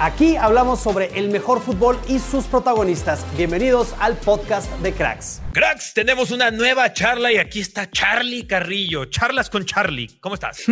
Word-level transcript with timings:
Aquí 0.00 0.36
hablamos 0.36 0.80
sobre 0.80 1.16
el 1.16 1.30
mejor 1.30 1.62
fútbol 1.62 1.96
y 2.08 2.18
sus 2.18 2.46
protagonistas. 2.46 3.24
Bienvenidos 3.36 3.94
al 4.00 4.16
podcast 4.16 4.68
de 4.80 4.92
Cracks. 4.92 5.40
Cracks, 5.52 5.94
tenemos 5.94 6.32
una 6.32 6.50
nueva 6.50 6.92
charla 6.92 7.32
y 7.32 7.36
aquí 7.36 7.60
está 7.60 7.88
Charlie 7.88 8.44
Carrillo. 8.44 9.04
Charlas 9.04 9.50
con 9.50 9.64
Charlie. 9.64 10.10
¿Cómo 10.20 10.34
estás? 10.34 10.64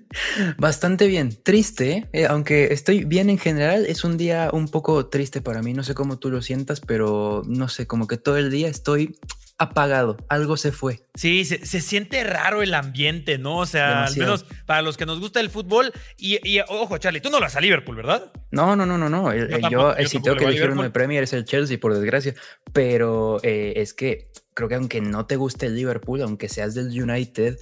Bastante 0.58 1.06
bien. 1.06 1.42
Triste, 1.42 2.06
eh, 2.12 2.26
aunque 2.26 2.74
estoy 2.74 3.04
bien 3.04 3.30
en 3.30 3.38
general. 3.38 3.86
Es 3.86 4.04
un 4.04 4.18
día 4.18 4.50
un 4.52 4.68
poco 4.68 5.06
triste 5.06 5.40
para 5.40 5.62
mí. 5.62 5.72
No 5.72 5.82
sé 5.82 5.94
cómo 5.94 6.18
tú 6.18 6.28
lo 6.30 6.42
sientas, 6.42 6.82
pero 6.82 7.42
no 7.46 7.68
sé, 7.68 7.86
como 7.86 8.06
que 8.06 8.18
todo 8.18 8.36
el 8.36 8.50
día 8.50 8.68
estoy 8.68 9.18
apagado, 9.58 10.18
algo 10.28 10.56
se 10.56 10.70
fue. 10.72 11.00
Sí, 11.14 11.44
se, 11.44 11.80
siente 11.80 12.22
raro 12.24 12.62
el 12.62 12.74
ambiente, 12.74 13.38
¿no? 13.38 13.58
O 13.58 13.66
sea, 13.66 14.04
al 14.04 14.16
menos 14.16 14.44
para 14.66 14.82
los 14.82 14.96
que 14.96 15.06
nos 15.06 15.18
gusta 15.18 15.40
el 15.40 15.50
fútbol. 15.50 15.92
Y, 16.18 16.58
ojo, 16.68 16.98
Charlie, 16.98 17.20
tú 17.20 17.30
no 17.30 17.40
vas 17.40 17.56
a 17.56 17.60
Liverpool, 17.60 17.96
¿verdad? 17.96 18.32
No, 18.50 18.76
no, 18.76 18.84
no, 18.84 18.98
no, 18.98 19.08
no. 19.08 19.32
yo, 19.70 19.94
el 19.94 20.08
sitio 20.08 20.36
que 20.36 20.44
uno 20.44 20.82
de 20.82 20.90
Premier 20.90 21.22
es 21.22 21.32
el 21.32 21.44
Chelsea, 21.44 21.78
por 21.78 21.94
desgracia. 21.94 22.34
Pero 22.72 23.38
eh, 23.42 23.74
es 23.76 23.94
que 23.94 24.30
creo 24.54 24.68
que 24.68 24.74
aunque 24.74 25.00
no 25.00 25.26
te 25.26 25.36
guste 25.36 25.66
el 25.66 25.76
Liverpool, 25.76 26.22
aunque 26.22 26.48
seas 26.48 26.74
del 26.74 26.88
United, 26.88 27.58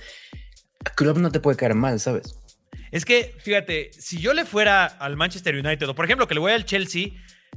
club 0.97 1.19
no 1.19 1.31
te 1.31 1.41
puede 1.41 1.57
caer 1.57 1.75
mal, 1.75 2.01
¿sabes? 2.01 2.41
Es 2.91 3.05
que, 3.05 3.35
fíjate, 3.39 3.91
si 3.93 4.21
yo 4.21 4.35
le 4.35 4.45
fuera 4.45 4.85
al 4.87 5.17
Manchester 5.17 5.57
United, 5.57 5.89
o 5.89 5.95
por 5.95 6.05
ejemplo 6.05 6.29
que 6.29 6.35
le 6.35 6.41
voy 6.41 6.53
al 6.53 6.65
Chelsea, 6.65 7.09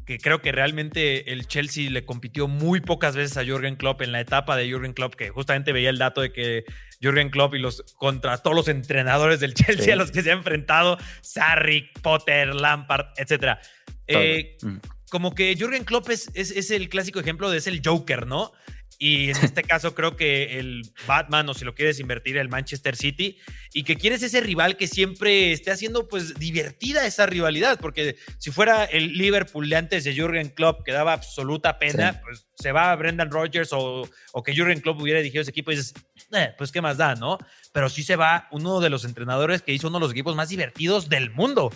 que 0.06 0.18
creo 0.18 0.42
que 0.42 0.52
realmente 0.52 1.32
el 1.34 1.48
Chelsea 1.48 1.90
le 1.90 2.06
compitió 2.06 2.48
muy 2.48 2.82
pocas 2.82 3.16
veces 3.16 3.38
a 3.38 3.44
Jürgen 3.44 3.76
Klopp 3.76 4.02
en 4.02 4.12
la 4.12 4.22
etapa 4.22 4.56
de 4.56 4.68
Jürgen 4.68 4.94
Klopp, 4.94 5.16
que 5.16 5.30
justamente 5.30 5.74
veía 5.74 5.90
el 5.90 5.98
dato 5.98 6.22
de 6.22 6.32
que 6.32 6.66
Jürgen 7.02 7.30
Klopp 7.30 7.56
y 7.56 7.60
los 7.60 7.84
contra 7.98 8.38
todos 8.38 8.56
los 8.56 8.68
entrenadores 8.68 9.40
del 9.40 9.54
Chelsea 9.54 9.94
a 9.94 9.98
los 9.98 10.12
que 10.12 10.22
se 10.22 10.32
ha 10.32 10.34
enfrentado, 10.34 10.98
Sarri, 11.22 11.90
Potter, 12.02 12.56
Lampard, 12.56 13.08
etc. 13.18 13.58
Eh, 14.08 14.58
mm. 14.62 14.78
Como 15.10 15.34
que 15.34 15.56
Jürgen 15.56 15.86
Klopp 15.86 16.10
es, 16.10 16.30
es, 16.34 16.70
el 16.72 16.90
clásico 16.90 17.20
ejemplo 17.20 17.50
de 17.50 17.58
es 17.58 17.68
el 17.68 17.82
Joker, 17.84 18.28
¿no? 18.28 18.52
Y 19.00 19.30
en 19.30 19.38
este 19.38 19.64
caso 19.64 19.94
creo 19.94 20.16
que 20.16 20.58
el 20.58 20.82
Batman, 21.06 21.48
o 21.50 21.54
si 21.54 21.64
lo 21.64 21.76
quieres 21.76 22.00
invertir, 22.00 22.38
el 22.38 22.50
Manchester 22.50 22.96
City, 22.96 23.38
y 23.72 23.84
que 23.84 23.96
quieres 23.96 24.24
ese 24.24 24.42
rival 24.42 24.76
que 24.76 24.88
siempre 24.88 25.52
esté 25.52 25.70
haciendo 25.70 26.08
pues 26.08 26.34
divertida 26.40 27.06
esa 27.06 27.28
rivalidad, 27.28 27.80
porque 27.80 28.16
si 28.40 28.50
fuera 28.50 28.86
el 28.86 29.14
Liverpool 29.14 29.70
de 29.70 29.76
antes 29.76 30.04
de 30.04 30.16
Jürgen 30.16 30.50
Klopp, 30.50 30.84
que 30.84 30.94
daba 30.94 31.14
absoluta 31.14 31.78
pena, 31.78 32.22
pues 32.24 32.48
se 32.56 32.72
va 32.72 32.96
Brendan 32.96 33.30
Rodgers 33.30 33.72
o, 33.72 34.10
o, 34.32 34.44
que 34.44 34.56
Jürgen 34.56 34.82
Klopp 34.82 35.00
hubiera 35.00 35.20
dirigido 35.20 35.44
ese 35.44 35.52
equipo 35.52 35.72
y 35.72 35.76
dices, 35.76 35.94
eh, 36.32 36.56
pues 36.58 36.72
qué 36.72 36.82
más 36.82 36.98
da, 36.98 37.14
¿no? 37.14 37.38
Pero 37.74 37.90
sí 37.90 38.02
se 38.02 38.16
va 38.16 38.48
uno 38.52 38.80
de 38.80 38.90
los 38.90 39.06
entrenadores 39.06 39.62
que 39.62 39.74
hizo 39.74 39.90
uno 39.90 40.00
de 40.00 40.06
los 40.06 40.12
equipos 40.12 40.36
más 40.36 40.50
divertidos 40.50 41.08
del 41.08 41.30
mundo. 41.30 41.72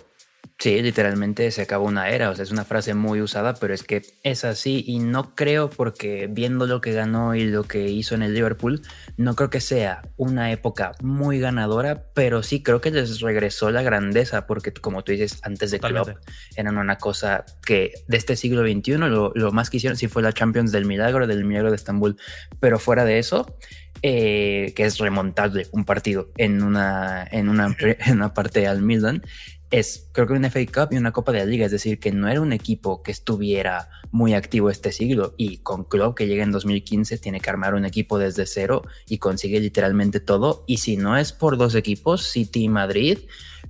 Sí, 0.61 0.79
literalmente 0.79 1.49
se 1.49 1.63
acabó 1.63 1.87
una 1.87 2.09
era, 2.09 2.29
o 2.29 2.35
sea, 2.35 2.43
es 2.43 2.51
una 2.51 2.65
frase 2.65 2.93
muy 2.93 3.19
usada, 3.19 3.55
pero 3.55 3.73
es 3.73 3.81
que 3.81 4.03
es 4.21 4.45
así 4.45 4.83
y 4.85 4.99
no 4.99 5.33
creo 5.33 5.71
porque 5.71 6.27
viendo 6.29 6.67
lo 6.67 6.81
que 6.81 6.91
ganó 6.93 7.33
y 7.33 7.45
lo 7.45 7.63
que 7.63 7.89
hizo 7.89 8.13
en 8.13 8.21
el 8.21 8.35
Liverpool, 8.35 8.83
no 9.17 9.35
creo 9.35 9.49
que 9.49 9.59
sea 9.59 10.03
una 10.17 10.51
época 10.51 10.91
muy 11.01 11.39
ganadora, 11.39 12.03
pero 12.13 12.43
sí 12.43 12.61
creo 12.61 12.79
que 12.79 12.91
les 12.91 13.21
regresó 13.21 13.71
la 13.71 13.81
grandeza 13.81 14.45
porque 14.45 14.71
como 14.71 15.03
tú 15.03 15.13
dices, 15.13 15.39
antes 15.41 15.71
de 15.71 15.79
Klopp 15.79 16.09
eran 16.55 16.77
una 16.77 16.99
cosa 16.99 17.43
que 17.65 17.93
de 18.07 18.17
este 18.17 18.35
siglo 18.35 18.61
XXI 18.61 18.97
lo, 18.97 19.33
más 19.51 19.71
que 19.71 19.77
hicieron 19.77 19.97
sí 19.97 20.07
fue 20.07 20.21
la 20.21 20.31
Champions 20.31 20.71
del 20.71 20.85
Milagro, 20.85 21.25
del 21.25 21.43
Milagro 21.43 21.71
de 21.71 21.75
Estambul, 21.75 22.17
pero 22.59 22.77
fuera 22.77 23.03
de 23.03 23.17
eso, 23.17 23.57
eh, 24.03 24.73
que 24.75 24.83
es 24.83 24.99
remontable 24.99 25.65
un 25.71 25.85
partido 25.85 26.29
en 26.37 26.61
una, 26.61 27.27
en 27.31 27.49
una, 27.49 27.75
en 28.05 28.17
una 28.17 28.35
parte 28.35 28.67
al 28.67 28.83
Milan 28.83 29.23
es 29.71 30.09
creo 30.11 30.27
que 30.27 30.33
una 30.33 30.49
FA 30.49 30.59
Cup 30.65 30.89
y 30.91 30.97
una 30.97 31.11
Copa 31.11 31.31
de 31.31 31.39
la 31.39 31.45
Liga, 31.45 31.65
es 31.65 31.71
decir, 31.71 31.99
que 31.99 32.11
no 32.11 32.27
era 32.27 32.41
un 32.41 32.53
equipo 32.53 33.01
que 33.01 33.11
estuviera 33.11 33.89
muy 34.11 34.33
activo 34.33 34.69
este 34.69 34.91
siglo 34.91 35.33
y 35.37 35.59
con 35.59 35.85
Klopp 35.85 36.17
que 36.17 36.27
llega 36.27 36.43
en 36.43 36.51
2015 36.51 37.17
tiene 37.17 37.39
que 37.39 37.49
armar 37.49 37.73
un 37.73 37.85
equipo 37.85 38.19
desde 38.19 38.45
cero 38.45 38.83
y 39.07 39.17
consigue 39.17 39.59
literalmente 39.59 40.19
todo 40.19 40.65
y 40.67 40.77
si 40.77 40.97
no 40.97 41.17
es 41.17 41.31
por 41.31 41.57
dos 41.57 41.75
equipos, 41.75 42.29
City 42.29 42.65
y 42.65 42.69
Madrid, 42.69 43.19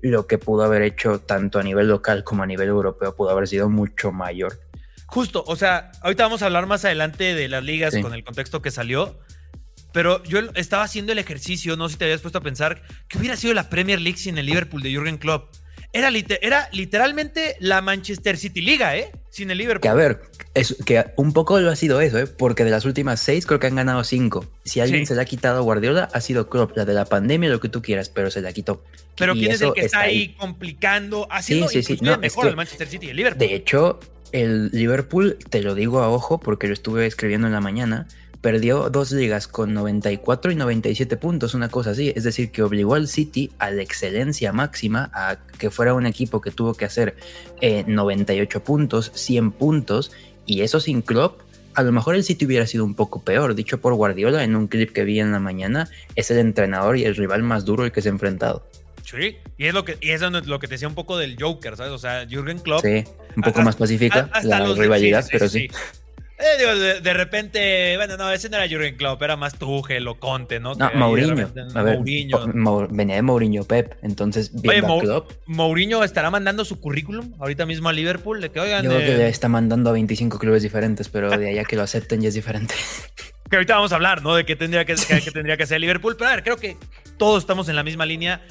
lo 0.02 0.26
que 0.26 0.40
pudo 0.40 0.64
haber 0.64 0.82
hecho 0.82 1.20
tanto 1.20 1.60
a 1.60 1.64
nivel 1.64 1.88
local 1.88 2.24
como 2.24 2.44
a 2.44 2.48
nivel 2.48 2.68
europeo 2.68 3.16
pudo 3.16 3.30
haber 3.30 3.48
sido 3.48 3.70
mucho 3.70 4.12
mayor. 4.12 4.60
Justo, 5.06 5.44
o 5.46 5.56
sea, 5.56 5.92
ahorita 6.02 6.24
vamos 6.24 6.42
a 6.42 6.46
hablar 6.46 6.66
más 6.68 6.86
adelante 6.86 7.36
de 7.36 7.48
las 7.50 7.64
ligas 7.64 7.96
con 8.02 8.14
el 8.14 8.24
contexto 8.24 8.62
que 8.62 8.72
salió, 8.72 9.20
pero 9.92 10.24
yo 10.24 10.40
estaba 10.56 10.84
haciendo 10.84 11.12
el 11.12 11.20
ejercicio, 11.20 11.76
no 11.76 11.90
sé 11.90 11.94
si 11.94 12.00
te 12.00 12.06
habías 12.06 12.22
puesto 12.22 12.40
a 12.40 12.42
pensar, 12.42 12.82
que 13.10 13.18
hubiera 13.18 13.36
sido 13.36 13.54
la 13.54 13.70
Premier 13.70 14.00
League 14.00 14.18
sin 14.18 14.38
el 14.38 14.46
Liverpool 14.46 14.82
de 14.82 14.90
Jürgen 14.90 15.18
Klopp. 15.18 15.54
Era, 15.94 16.10
era 16.42 16.70
literalmente 16.72 17.58
la 17.60 17.82
Manchester 17.82 18.38
City 18.38 18.62
Liga, 18.62 18.96
¿eh? 18.96 19.12
Sin 19.30 19.52
el 19.52 19.58
Liverpool. 19.58 19.82
Que 19.82 19.90
a 19.90 19.94
ver, 19.94 20.22
es, 20.54 20.76
que 20.86 21.06
un 21.18 21.34
poco 21.34 21.60
lo 21.60 21.70
ha 21.70 21.76
sido 21.76 22.00
eso, 22.00 22.18
¿eh? 22.18 22.28
Porque 22.28 22.64
de 22.64 22.72
las 22.72 22.86
últimas 22.86 23.20
seis 23.20 23.46
creo 23.46 23.60
que 23.60 23.68
han 23.68 23.76
ganado 23.76 24.04
cinco. 24.04 24.46
Si 24.64 24.80
alguien 24.80 25.06
se 25.06 25.16
le 25.16 25.22
ha 25.22 25.26
quitado 25.26 25.58
a 25.58 25.62
Guardiola, 25.62 26.10
ha 26.14 26.22
sido 26.22 26.50
Klopp, 26.50 26.78
la 26.78 26.86
de 26.86 26.94
la 26.94 27.06
pandemia, 27.06 27.50
lo 27.50 27.60
que 27.60 27.70
tú 27.70 27.82
quieras, 27.82 28.10
pero 28.10 28.32
se 28.32 28.42
le 28.42 28.54
quitó. 28.54 28.84
Pero 29.18 29.34
¿quién 29.34 29.52
es 29.52 29.62
el 29.62 29.74
que 29.74 29.82
está, 29.82 30.02
ahí, 30.02 30.30
complicando, 30.36 31.28
haciendo 31.30 31.68
sí, 31.68 31.84
sí, 31.84 31.98
sí. 31.98 32.06
mejor 32.20 32.48
al 32.48 32.56
Manchester 32.56 32.88
City 32.88 33.08
y 33.08 33.10
el 33.10 33.18
Liverpool? 33.18 33.48
De 33.48 33.54
hecho, 33.54 34.00
el 34.32 34.70
Liverpool, 34.72 35.38
te 35.50 35.62
lo 35.62 35.76
digo 35.76 36.02
a 36.02 36.10
ojo 36.10 36.40
porque 36.40 36.68
lo 36.68 36.74
estuve 36.74 37.06
escribiendo 37.06 37.48
en 37.48 37.54
la 37.54 37.62
mañana, 37.62 38.08
perdió 38.42 38.90
dos 38.90 39.12
ligas 39.12 39.48
con 39.48 39.74
94 39.74 40.52
y 40.52 40.56
97 40.56 41.16
puntos, 41.18 41.54
una 41.54 41.70
cosa 41.70 41.92
así. 41.92 42.12
Es 42.16 42.24
decir, 42.24 42.52
que 42.52 42.64
obligó 42.64 42.96
al 42.96 43.08
City 43.08 43.52
a 43.60 43.72
la 43.72 43.84
excelencia 43.84 44.52
máxima, 44.52 45.12
a 45.14 45.38
que 45.58 45.70
fuera 45.70 45.94
un 45.94 46.06
equipo 46.06 46.42
que 46.42 46.52
tuvo 46.52 46.74
que 46.74 46.86
hacer 46.86 47.16
98 47.62 48.58
eh, 48.58 48.62
puntos, 48.62 49.12
100 49.14 49.52
puntos, 49.52 50.12
y 50.46 50.62
eso 50.62 50.80
sin 50.80 51.02
Klopp. 51.02 51.42
A 51.74 51.84
lo 51.84 51.94
mejor 51.94 52.16
el 52.16 52.24
City 52.24 52.46
hubiera 52.46 52.68
sido 52.68 52.84
un 52.84 52.96
poco 52.96 53.24
peor, 53.24 53.56
dicho 53.56 53.80
por 53.80 53.94
Guardiola 53.94 54.44
en 54.44 54.56
un 54.56 54.68
clip 54.68 54.92
que 54.92 55.06
vi 55.06 55.20
en 55.20 55.32
la 55.32 55.40
mañana, 55.40 55.90
es 56.16 56.30
el 56.30 56.40
entrenador 56.40 56.98
y 56.98 57.06
el 57.06 57.16
rival 57.16 57.44
más 57.44 57.64
duro 57.64 57.86
el 57.86 57.94
que 57.94 58.02
se 58.02 58.10
ha 58.10 58.12
enfrentado. 58.12 58.68
Sí, 59.06 59.38
y 59.58 59.68
es 59.68 59.74
lo 59.74 59.84
que 59.84 59.98
y 60.00 60.12
eso 60.12 60.28
es 60.28 60.48
lo 60.48 60.60
que 60.60 60.68
te 60.68 60.76
decía 60.76 60.88
un 60.88 60.96
poco 60.96 61.18
del 61.18 61.36
Joker, 61.40 61.76
¿sabes? 61.76 61.92
O 61.92 61.98
sea, 61.98 62.26
Jürgen 62.30 62.60
Klopp. 62.60 62.82
Sí, 62.82 63.04
un 63.36 63.44
poco 63.44 63.62
más 63.62 63.76
pacífica 63.76 64.30
la 64.44 64.66
rivalidad, 64.74 65.26
pero 65.32 65.48
sí. 65.48 65.70
Eh, 66.42 67.02
de, 67.02 67.14
repente, 67.14 67.96
bueno, 67.98 68.18
no, 68.18 68.32
ese 68.32 68.50
no 68.50 68.58
era 68.58 68.68
Jurgen 68.68 68.96
Klopp, 68.98 69.22
era 69.22 69.38
más 69.38 69.58
Tuchel 69.58 70.08
o 70.08 70.20
Conte, 70.20 70.60
¿no? 70.60 70.74
No, 70.74 70.90
Mourinho. 70.96 71.52
A 71.76 71.84
ver, 71.84 71.98
Mourinho. 71.98 72.88
venía 72.90 73.16
de 73.16 73.22
Mourinho 73.22 73.64
Pep, 73.64 73.96
entonces 74.02 74.52
Oye, 74.68 74.82
Mourinho 75.46 76.04
estará 76.04 76.32
mandando 76.32 76.66
su 76.66 76.80
currículum 76.80 77.34
ahorita 77.40 77.66
mismo 77.66 77.90
a 77.90 77.94
Liverpool, 77.94 78.42
de 78.42 78.50
que 78.50 78.60
oigan... 78.60 78.84
Yo 78.84 78.90
creo 78.90 79.02
que 79.02 79.18
le 79.18 79.28
está 79.28 79.50
mandando 79.50 79.92
a 79.92 79.94
25 79.94 80.40
clubes 80.40 80.64
diferentes, 80.64 81.10
pero 81.10 81.30
de 81.30 81.50
allá 81.50 81.64
que 81.64 81.76
lo 81.76 81.84
acepten 81.84 82.22
ya 82.22 82.30
es 82.30 82.34
diferente. 82.34 82.74
que 83.50 83.56
ahorita 83.56 83.76
vamos 83.76 83.92
a 83.92 83.96
hablar, 83.96 84.24
¿no? 84.24 84.36
De 84.36 84.46
qué 84.46 84.56
tendría 84.56 84.86
que, 84.86 84.96
que 84.96 85.32
tendría 85.32 85.58
que 85.58 85.68
ser 85.68 85.80
Liverpool, 85.80 86.16
pero 86.18 86.30
a 86.30 86.36
ver, 86.36 86.44
creo 86.44 86.58
que 86.58 86.78
todos 87.18 87.44
estamos 87.44 87.70
en 87.70 87.76
la 87.76 87.84
misma 87.84 88.06
línea 88.06 88.42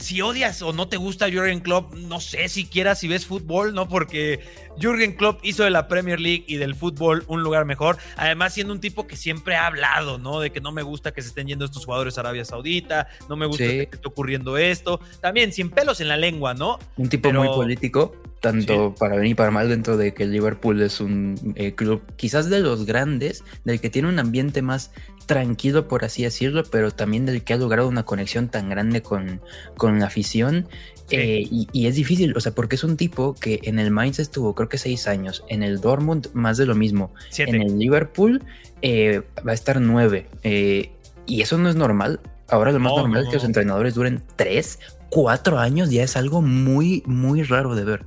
si 0.00 0.22
odias 0.22 0.62
o 0.62 0.72
no 0.72 0.88
te 0.88 0.96
gusta 0.96 1.28
Jürgen 1.28 1.60
Klopp, 1.60 1.94
no 1.94 2.20
sé 2.20 2.48
siquiera 2.48 2.94
si 2.94 3.06
ves 3.06 3.26
fútbol, 3.26 3.74
¿no? 3.74 3.88
Porque 3.88 4.40
Jürgen 4.80 5.12
Klopp 5.14 5.40
hizo 5.42 5.64
de 5.64 5.70
la 5.70 5.88
Premier 5.88 6.20
League 6.20 6.44
y 6.46 6.56
del 6.56 6.74
fútbol 6.74 7.24
un 7.26 7.42
lugar 7.42 7.64
mejor. 7.64 7.98
Además, 8.16 8.54
siendo 8.54 8.72
un 8.72 8.80
tipo 8.80 9.06
que 9.06 9.16
siempre 9.16 9.56
ha 9.56 9.66
hablado, 9.66 10.18
¿no? 10.18 10.40
De 10.40 10.50
que 10.50 10.60
no 10.60 10.72
me 10.72 10.82
gusta 10.82 11.12
que 11.12 11.22
se 11.22 11.28
estén 11.28 11.48
yendo 11.48 11.64
estos 11.64 11.84
jugadores 11.84 12.16
a 12.16 12.22
Arabia 12.22 12.44
Saudita, 12.44 13.08
no 13.28 13.36
me 13.36 13.46
gusta 13.46 13.64
que 13.64 13.82
esté 13.82 14.08
ocurriendo 14.08 14.56
esto. 14.56 15.00
También 15.20 15.52
sin 15.52 15.70
pelos 15.70 16.00
en 16.00 16.08
la 16.08 16.16
lengua, 16.16 16.54
¿no? 16.54 16.78
Un 16.96 17.08
tipo 17.08 17.32
muy 17.32 17.48
político, 17.48 18.16
tanto 18.40 18.94
para 18.98 19.16
bien 19.16 19.32
y 19.32 19.34
para 19.34 19.50
mal, 19.50 19.68
dentro 19.68 19.96
de 19.96 20.14
que 20.14 20.26
Liverpool 20.26 20.80
es 20.80 21.00
un 21.00 21.54
eh, 21.56 21.74
club 21.74 22.02
quizás 22.16 22.48
de 22.48 22.60
los 22.60 22.86
grandes, 22.86 23.44
del 23.64 23.80
que 23.80 23.90
tiene 23.90 24.08
un 24.08 24.18
ambiente 24.18 24.62
más 24.62 24.92
tranquilo, 25.26 25.86
por 25.86 26.04
así 26.04 26.24
decirlo, 26.24 26.64
pero 26.64 26.90
también 26.90 27.24
del 27.24 27.44
que 27.44 27.52
ha 27.52 27.56
logrado 27.56 27.86
una 27.86 28.04
conexión 28.04 28.48
tan 28.48 28.68
grande 28.68 29.02
con, 29.02 29.40
con 29.76 30.00
la 30.00 30.06
afición. 30.06 30.66
Eh, 31.12 31.46
y, 31.50 31.86
es 31.86 31.96
difícil, 31.96 32.36
o 32.36 32.40
sea, 32.40 32.52
porque 32.52 32.76
es 32.76 32.84
un 32.84 32.96
tipo 32.96 33.34
que 33.34 33.60
en 33.64 33.78
el 33.78 33.90
Mainz 33.90 34.18
estuvo 34.18 34.54
creo 34.54 34.68
que 34.70 34.78
seis 34.78 35.06
años, 35.06 35.44
en 35.48 35.62
el 35.62 35.82
Dortmund 35.82 36.28
más 36.32 36.56
de 36.56 36.64
lo 36.64 36.74
mismo, 36.74 37.12
en 37.36 37.60
el 37.60 37.78
Liverpool 37.78 38.42
eh, 38.80 39.20
va 39.46 39.50
a 39.50 39.54
estar 39.54 39.78
nueve, 39.80 40.26
eh, 40.42 40.92
y 41.26 41.42
eso 41.42 41.58
no 41.58 41.68
es 41.68 41.76
normal. 41.76 42.20
Ahora 42.48 42.72
lo 42.72 42.80
más 42.80 42.92
normal 42.94 43.24
es 43.24 43.28
que 43.28 43.34
los 43.34 43.44
entrenadores 43.44 43.94
duren 43.94 44.22
tres, 44.36 44.80
cuatro 45.10 45.58
años, 45.58 45.90
ya 45.90 46.02
es 46.02 46.16
algo 46.16 46.40
muy, 46.40 47.02
muy 47.04 47.42
raro 47.42 47.74
de 47.74 47.84
ver. 47.84 48.06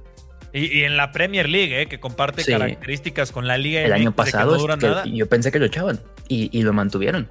Y, 0.54 0.84
en 0.84 0.98
la 0.98 1.12
Premier 1.12 1.50
League, 1.50 1.82
¿eh? 1.82 1.88
que 1.88 2.00
comparte 2.00 2.44
características 2.44 3.32
con 3.32 3.48
la 3.48 3.58
Liga. 3.58 3.82
El 3.82 3.94
año 3.94 4.16
pasado 4.16 4.58
yo 5.06 5.28
pensé 5.28 5.52
que 5.52 5.60
lo 5.60 5.66
echaban 5.66 6.00
y, 6.28 6.62
lo 6.62 6.74
mantuvieron. 6.74 7.30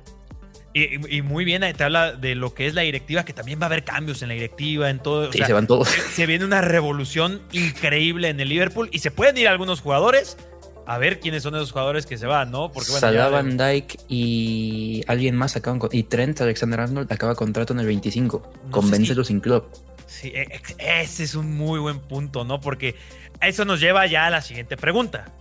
Y, 0.75 1.21
muy 1.21 1.45
bien, 1.45 1.63
te 1.77 1.85
habla 1.85 2.13
de 2.13 2.35
lo 2.35 2.55
que 2.55 2.67
es 2.67 2.75
la 2.75 2.81
directiva, 2.81 3.25
que 3.25 3.35
también 3.35 3.61
va 3.61 3.65
a 3.65 3.67
haber 3.67 3.85
cambios 3.85 4.23
en 4.23 4.29
la 4.29 4.35
directiva, 4.35 4.89
en 4.89 5.01
todo. 5.01 5.31
Sí, 5.31 5.43
se 5.45 5.53
van 5.53 5.67
todos. 5.67 5.89
Se, 5.89 6.25
viene 6.25 6.47
una 6.47 6.63
revolución 6.63 7.43
increíble 7.53 8.29
en 8.29 8.41
el 8.41 8.49
Liverpool 8.49 8.89
y 8.91 9.01
se 9.01 9.11
pueden 9.11 9.37
ir 9.37 9.49
algunos 9.49 9.83
jugadores 9.83 10.39
a 10.87 10.99
ver 10.99 11.21
quiénes 11.21 11.43
son 11.43 11.55
esos 11.55 11.73
jugadores 11.73 12.07
que 12.07 12.17
se 12.17 12.27
van, 12.27 12.51
¿no? 12.51 12.73
Porque 12.73 12.91
bueno, 12.91 13.01
Salah, 13.01 13.29
Van 13.29 13.57
Dyke 13.57 13.99
y 14.09 15.03
alguien 15.07 15.37
más 15.37 15.57
acaban 15.57 15.81
y 15.93 16.05
Trent 16.05 16.41
Alexander 16.41 16.81
Arnold 16.81 17.13
acaba 17.13 17.35
contrato 17.35 17.75
en 17.75 17.81
el 17.81 17.87
25. 17.87 18.43
Convéncelo 18.71 19.25
sin 19.25 19.41
club. 19.41 19.69
Sí, 20.07 20.29
e, 20.29 20.61
ese 20.79 21.25
es 21.25 21.35
un 21.35 21.57
muy 21.57 21.81
buen 21.81 22.01
punto, 22.01 22.45
¿no? 22.45 22.61
Porque 22.61 22.97
eso 23.41 23.65
nos 23.65 23.81
lleva 23.81 24.07
ya 24.07 24.27
a 24.27 24.31
la 24.31 24.41
siguiente 24.41 24.77
pregunta. 24.77 25.33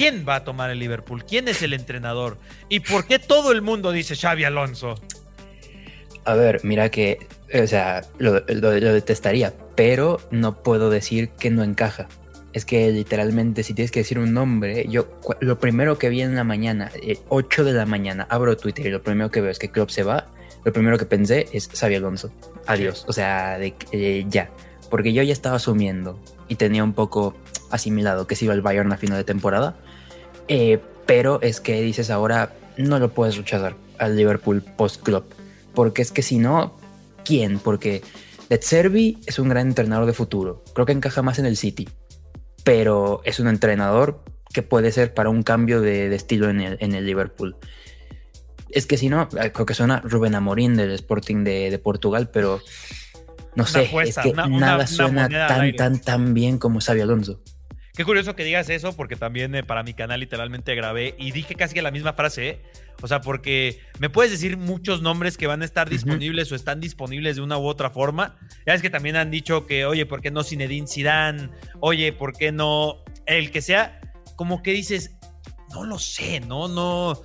¿Quién 0.00 0.24
va 0.26 0.36
a 0.36 0.44
tomar 0.44 0.70
el 0.70 0.78
Liverpool? 0.78 1.26
¿Quién 1.26 1.46
es 1.46 1.60
el 1.60 1.74
entrenador? 1.74 2.38
¿Y 2.70 2.80
por 2.80 3.06
qué 3.06 3.18
todo 3.18 3.52
el 3.52 3.60
mundo 3.60 3.92
dice 3.92 4.16
Xavi 4.16 4.44
Alonso? 4.44 4.94
A 6.24 6.32
ver, 6.32 6.60
mira 6.62 6.90
que, 6.90 7.18
o 7.52 7.66
sea, 7.66 8.00
lo, 8.16 8.40
detestaría, 8.40 9.52
pero 9.74 10.18
no 10.30 10.62
puedo 10.62 10.88
decir 10.88 11.28
que 11.38 11.50
no 11.50 11.62
encaja. 11.62 12.08
Es 12.54 12.64
que 12.64 12.90
literalmente, 12.90 13.62
si 13.62 13.74
tienes 13.74 13.90
que 13.90 14.00
decir 14.00 14.18
un 14.18 14.32
nombre, 14.32 14.86
yo 14.88 15.20
lo 15.40 15.58
primero 15.58 15.98
que 15.98 16.08
vi 16.08 16.22
en 16.22 16.34
la 16.34 16.44
mañana, 16.44 16.90
8 17.28 17.60
eh, 17.60 17.64
de 17.66 17.72
la 17.74 17.84
mañana, 17.84 18.26
abro 18.30 18.56
Twitter 18.56 18.86
y 18.86 18.90
lo 18.90 19.02
primero 19.02 19.30
que 19.30 19.42
veo 19.42 19.50
es 19.50 19.58
que 19.58 19.70
Klopp 19.70 19.90
se 19.90 20.02
va. 20.02 20.28
Lo 20.64 20.72
primero 20.72 20.96
que 20.96 21.04
pensé 21.04 21.46
es 21.52 21.68
Xavi 21.68 21.96
Alonso 21.96 22.32
adiós, 22.66 23.04
o 23.06 23.12
sea, 23.12 23.58
de, 23.58 23.74
eh, 23.92 24.24
ya, 24.30 24.50
porque 24.88 25.12
yo 25.12 25.22
ya 25.22 25.34
estaba 25.34 25.56
asumiendo 25.56 26.18
y 26.48 26.54
tenía 26.54 26.84
un 26.84 26.94
poco 26.94 27.36
asimilado 27.70 28.26
que 28.26 28.34
se 28.34 28.46
iba 28.46 28.54
al 28.54 28.62
Bayern 28.62 28.92
a 28.92 28.96
final 28.96 29.18
de 29.18 29.24
temporada, 29.24 29.76
eh, 30.52 30.80
pero 31.06 31.40
es 31.42 31.60
que 31.60 31.80
dices 31.80 32.10
ahora 32.10 32.52
no 32.76 32.98
lo 32.98 33.14
puedes 33.14 33.36
rechazar 33.36 33.76
al 33.98 34.16
Liverpool 34.16 34.62
post-club, 34.62 35.24
porque 35.74 36.02
es 36.02 36.10
que 36.10 36.22
si 36.22 36.38
no, 36.38 36.76
¿quién? 37.24 37.60
Porque 37.60 38.02
De 38.48 38.60
Servi 38.60 39.18
es 39.26 39.38
un 39.38 39.48
gran 39.48 39.68
entrenador 39.68 40.06
de 40.06 40.12
futuro, 40.12 40.64
creo 40.74 40.86
que 40.86 40.92
encaja 40.92 41.22
más 41.22 41.38
en 41.38 41.46
el 41.46 41.56
City, 41.56 41.88
pero 42.64 43.22
es 43.24 43.38
un 43.38 43.46
entrenador 43.46 44.24
que 44.52 44.62
puede 44.62 44.90
ser 44.90 45.14
para 45.14 45.30
un 45.30 45.44
cambio 45.44 45.80
de, 45.80 46.12
estilo 46.12 46.50
en 46.50 46.60
el, 46.60 46.76
en 46.80 46.96
el 46.96 47.06
Liverpool. 47.06 47.54
Es 48.70 48.86
que 48.86 48.96
si 48.96 49.08
no, 49.08 49.28
eh, 49.40 49.52
creo 49.52 49.66
que 49.66 49.74
suena 49.74 50.00
Rubén 50.00 50.34
Amorín 50.34 50.74
del 50.74 50.90
Sporting 50.90 51.44
de, 51.44 51.78
Portugal, 51.78 52.28
pero 52.32 52.60
no 53.54 53.66
sé, 53.66 53.88
es 54.02 54.16
que 54.16 54.32
nada 54.32 54.88
suena 54.88 55.28
tan, 55.28 55.76
tan, 55.76 56.00
tan 56.00 56.34
bien 56.34 56.58
como 56.58 56.80
Xavi 56.80 57.02
Alonso. 57.02 57.40
Qué 58.00 58.04
curioso 58.06 58.34
que 58.34 58.44
digas 58.44 58.70
eso, 58.70 58.96
porque 58.96 59.14
también 59.14 59.54
eh, 59.54 59.62
para 59.62 59.82
mi 59.82 59.92
canal 59.92 60.20
literalmente 60.20 60.74
grabé 60.74 61.14
y 61.18 61.32
dije 61.32 61.54
casi 61.54 61.74
que 61.74 61.82
la 61.82 61.90
misma 61.90 62.14
frase, 62.14 62.48
¿eh? 62.48 62.62
O 63.02 63.06
sea, 63.06 63.20
porque 63.20 63.78
me 63.98 64.08
puedes 64.08 64.32
decir 64.32 64.56
muchos 64.56 65.02
nombres 65.02 65.36
que 65.36 65.46
van 65.46 65.60
a 65.60 65.66
estar 65.66 65.90
disponibles 65.90 66.50
o 66.50 66.54
están 66.54 66.80
disponibles 66.80 67.36
de 67.36 67.42
una 67.42 67.58
u 67.58 67.66
otra 67.66 67.90
forma. 67.90 68.38
Ya 68.64 68.72
es 68.72 68.80
que 68.80 68.88
también 68.88 69.16
han 69.16 69.30
dicho 69.30 69.66
que, 69.66 69.84
oye, 69.84 70.06
¿por 70.06 70.22
qué 70.22 70.30
no 70.30 70.42
Zinedine 70.42 70.86
Zidane? 70.86 71.50
Oye, 71.80 72.14
¿por 72.14 72.32
qué 72.34 72.52
no 72.52 73.04
el 73.26 73.50
que 73.50 73.60
sea? 73.60 74.00
Como 74.34 74.62
que 74.62 74.72
dices, 74.72 75.18
no 75.74 75.84
lo 75.84 75.98
sé, 75.98 76.40
no, 76.40 76.68
no 76.68 77.22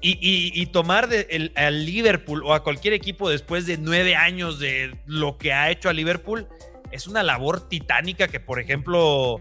y, 0.00 0.66
tomar 0.72 1.06
de 1.08 1.52
al 1.54 1.86
Liverpool 1.86 2.42
o 2.42 2.52
a 2.52 2.64
cualquier 2.64 2.94
equipo 2.94 3.30
después 3.30 3.64
de 3.64 3.78
nueve 3.78 4.16
años 4.16 4.58
de 4.58 4.98
lo 5.06 5.38
que 5.38 5.52
ha 5.52 5.70
hecho 5.70 5.88
a 5.88 5.92
Liverpool 5.92 6.48
es 6.90 7.06
una 7.06 7.22
labor 7.22 7.68
titánica 7.68 8.28
que, 8.28 8.40
por 8.40 8.60
ejemplo, 8.60 9.40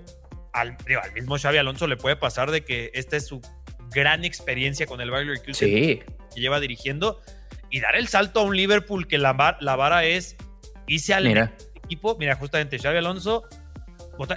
al, 0.55 0.77
mismo 1.13 1.37
Xavi 1.37 1.57
Alonso 1.57 1.85
le 1.87 1.97
puede 1.97 2.15
pasar 2.15 2.49
de 2.49 2.63
que 2.63 2.91
esta 2.93 3.17
es 3.17 3.27
su 3.27 3.41
gran 3.91 4.25
experiencia 4.25 4.87
con 4.87 5.01
el 5.01 5.11
Bayern 5.11 5.39
sí. 5.53 5.65
que 5.65 6.05
lleva 6.35 6.59
dirigiendo 6.59 7.21
y 7.69 7.81
dar 7.81 7.95
el 7.95 8.07
salto 8.07 8.39
a 8.39 8.43
un 8.43 8.55
Liverpool 8.55 9.07
que 9.07 9.17
la, 9.17 9.57
la 9.59 9.75
vara 9.75 10.05
es 10.05 10.37
irse 10.87 11.13
al 11.13 11.27
equipo. 11.83 12.15
Mira, 12.17 12.35
justamente 12.35 12.79
Xavi 12.79 12.97
Alonso. 12.97 13.43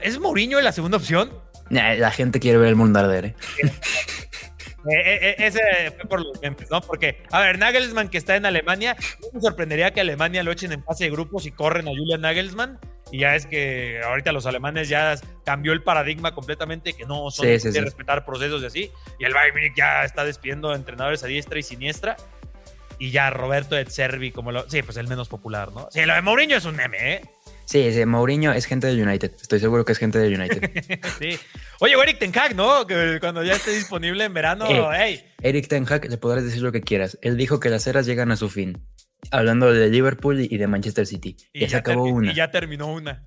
¿Es 0.03 0.19
Mourinho 0.19 0.61
la 0.61 0.73
segunda 0.73 0.97
opción? 0.97 1.31
La 1.71 2.11
gente 2.11 2.41
quiere 2.41 2.59
ver 2.59 2.69
el 2.69 2.77
mundo 2.77 2.99
arder. 2.99 3.27
¿eh? 3.27 3.35
Eh, 4.87 4.95
eh, 4.95 5.19
eh, 5.31 5.35
ese 5.39 5.61
fue 5.97 6.09
por 6.09 6.21
los 6.21 6.41
memes, 6.41 6.71
¿no? 6.71 6.81
Porque, 6.81 7.23
a 7.31 7.41
ver, 7.41 7.59
Nagelsmann 7.59 8.09
que 8.09 8.19
está 8.19 8.37
en 8.37 8.47
Alemania, 8.47 8.97
no 9.21 9.29
me 9.33 9.41
sorprendería 9.41 9.93
que 9.93 10.01
Alemania 10.01 10.43
lo 10.43 10.53
echen 10.53 10.73
en 10.73 10.83
fase 10.85 11.05
de 11.05 11.11
grupos 11.11 11.47
y 11.47 11.51
corren 11.51 11.89
a 11.89 11.91
Julian 11.91 12.21
Nagelsmann. 12.21 12.79
Y 13.11 13.21
ya 13.21 13.35
es 13.35 13.47
que 13.47 14.01
ahorita 14.05 14.33
los 14.33 14.47
alemanes 14.47 14.89
ya 14.89 15.15
cambió 15.45 15.73
el 15.73 15.83
paradigma 15.83 16.35
completamente, 16.35 16.93
que 16.93 17.07
no 17.07 17.31
son 17.31 17.47
de 17.47 17.81
respetar 17.81 18.25
procesos 18.25 18.63
y 18.63 18.67
así. 18.67 18.91
Y 19.19 19.25
el 19.25 19.35
Bayern 19.35 19.75
ya 19.77 20.05
está 20.05 20.25
despidiendo 20.25 20.75
entrenadores 20.75 21.25
a 21.25 21.27
diestra 21.27 21.59
y 21.59 21.63
siniestra. 21.63 22.17
Y 22.99 23.11
ya 23.11 23.31
Roberto 23.31 23.77
de 23.77 23.87
Servi 23.87 24.33
como 24.33 24.51
lo. 24.53 24.69
Sí, 24.69 24.83
pues 24.83 24.97
el 24.97 25.07
menos 25.07 25.29
popular, 25.29 25.73
¿no? 25.73 25.89
Sí, 25.91 26.05
lo 26.05 26.15
de 26.15 26.23
Mourinho 26.23 26.57
es 26.57 26.65
un 26.65 26.77
meme, 26.77 27.15
¿eh? 27.15 27.23
Sí, 27.65 27.93
sí, 27.93 28.05
Mourinho 28.07 28.53
es 28.53 28.65
gente 28.65 28.87
del 28.87 29.07
United. 29.07 29.33
Estoy 29.41 29.61
seguro 29.61 29.85
que 29.85 29.93
es 29.93 29.99
gente 29.99 30.19
del 30.19 30.41
United. 30.41 31.01
sí. 31.19 31.39
Oye, 31.81 31.95
Eric 32.03 32.19
Ten 32.19 32.33
Hag, 32.37 32.57
¿no? 32.57 32.87
Que 32.87 33.19
cuando 33.21 33.45
ya 33.45 33.53
esté 33.53 33.73
disponible 33.73 34.25
en 34.25 34.35
verano, 34.35 34.67
hey. 34.91 35.23
Eric 35.43 35.69
Ten 35.69 35.87
Hag, 35.89 36.09
le 36.09 36.17
podrás 36.17 36.45
decir 36.45 36.63
lo 36.63 36.73
que 36.73 36.81
quieras. 36.81 37.19
Él 37.23 37.37
dijo 37.37 37.61
que 37.61 37.69
las 37.69 37.87
eras 37.87 38.07
llegan 38.07 38.33
a 38.33 38.37
su 38.37 38.49
fin. 38.49 38.83
Hablando 39.31 39.73
de 39.73 39.89
Liverpool 39.89 40.41
y 40.41 40.57
de 40.57 40.67
Manchester 40.67 41.07
City. 41.07 41.37
Y 41.53 41.61
ya, 41.61 41.69
se 41.69 41.77
acabó 41.77 42.05
una. 42.05 42.33
Y 42.33 42.35
ya 42.35 42.51
terminó 42.51 42.93
una. 42.93 43.25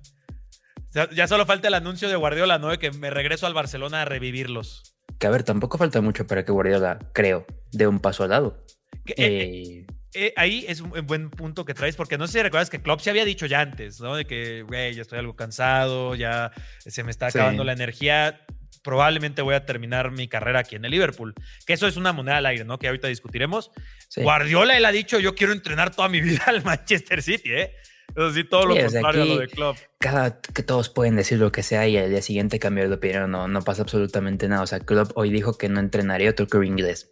Ya, 1.14 1.26
solo 1.26 1.46
falta 1.46 1.68
el 1.68 1.74
anuncio 1.74 2.08
de 2.08 2.16
Guardiola, 2.16 2.58
¿no? 2.58 2.68
De 2.68 2.78
que 2.78 2.90
me 2.90 3.08
regreso 3.08 3.46
al 3.46 3.54
Barcelona 3.54 4.02
a 4.02 4.04
revivirlos. 4.04 4.94
Que 5.18 5.26
a 5.26 5.30
ver, 5.30 5.42
tampoco 5.42 5.78
falta 5.78 6.00
mucho 6.02 6.26
para 6.26 6.44
que 6.44 6.52
Guardiola, 6.52 6.98
creo, 7.14 7.46
dé 7.70 7.86
un 7.86 7.98
paso 7.98 8.24
al 8.24 8.30
lado. 8.30 8.62
Eh, 9.06 9.14
eh, 9.16 9.86
eh, 10.14 10.34
ahí 10.36 10.66
es 10.68 10.82
un 10.82 10.90
buen 11.06 11.30
punto 11.30 11.64
que 11.64 11.72
traes, 11.72 11.96
porque 11.96 12.18
no 12.18 12.26
sé 12.26 12.34
si 12.34 12.42
recuerdas 12.42 12.68
que 12.68 12.82
Klopp 12.82 13.00
se 13.00 13.08
había 13.08 13.24
dicho 13.24 13.46
ya 13.46 13.60
antes, 13.60 14.00
¿no? 14.00 14.16
De 14.16 14.26
que, 14.26 14.62
güey, 14.62 14.94
ya 14.94 15.02
estoy 15.02 15.18
algo 15.18 15.34
cansado, 15.34 16.14
ya 16.14 16.52
se 16.78 17.02
me 17.04 17.10
está 17.10 17.28
acabando 17.28 17.64
la 17.64 17.72
energía. 17.72 18.44
Probablemente 18.82 19.42
voy 19.42 19.54
a 19.54 19.64
terminar 19.64 20.10
mi 20.10 20.28
carrera 20.28 20.60
aquí 20.60 20.76
en 20.76 20.84
el 20.84 20.90
Liverpool. 20.90 21.34
Que 21.66 21.74
eso 21.74 21.86
es 21.86 21.96
una 21.96 22.12
moneda 22.12 22.38
al 22.38 22.46
aire, 22.46 22.64
¿no? 22.64 22.78
Que 22.78 22.88
ahorita 22.88 23.08
discutiremos. 23.08 23.70
Guardiola, 24.16 24.76
él 24.76 24.84
ha 24.84 24.92
dicho, 24.92 25.20
yo 25.20 25.34
quiero 25.34 25.52
entrenar 25.52 25.94
toda 25.94 26.08
mi 26.08 26.20
vida 26.20 26.42
al 26.46 26.62
Manchester 26.64 27.22
City, 27.22 27.52
¿eh? 27.52 27.72
Eso 28.14 28.30
sí, 28.32 28.44
todo 28.44 28.66
lo 28.66 28.76
contrario 28.76 29.22
a 29.22 29.26
lo 29.26 29.38
de 29.38 29.48
Klopp. 29.48 29.78
Cada 29.98 30.40
que 30.40 30.62
todos 30.62 30.90
pueden 30.90 31.16
decir 31.16 31.38
lo 31.38 31.50
que 31.50 31.62
sea 31.62 31.88
y 31.88 31.96
al 31.96 32.10
día 32.10 32.20
siguiente 32.20 32.58
cambiar 32.58 32.88
de 32.88 32.94
opinión, 32.94 33.30
no, 33.30 33.48
no 33.48 33.62
pasa 33.62 33.82
absolutamente 33.82 34.48
nada. 34.48 34.62
O 34.62 34.66
sea, 34.66 34.80
Klopp 34.80 35.12
hoy 35.14 35.30
dijo 35.30 35.56
que 35.56 35.68
no 35.68 35.80
entrenaría 35.80 36.30
otro 36.30 36.46
club 36.46 36.64
inglés. 36.64 37.10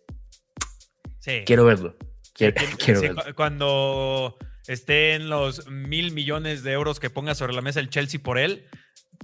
Sí. 1.21 1.43
Quiero 1.47 1.65
verlo. 1.65 1.97
Quiero, 2.35 2.55
verlo. 3.01 3.23
Cuando 3.35 4.37
estén 4.67 5.31
los 5.31 5.69
mil 5.69 6.13
millones 6.13 6.63
de 6.63 6.73
euros 6.73 7.01
que 7.01 7.11
ponga 7.11 7.35
sobre 7.35 7.55
la 7.55 7.63
mesa 7.63 7.81
el 7.81 7.89
Chelsea 7.89 8.21
por 8.23 8.39
él. 8.39 8.67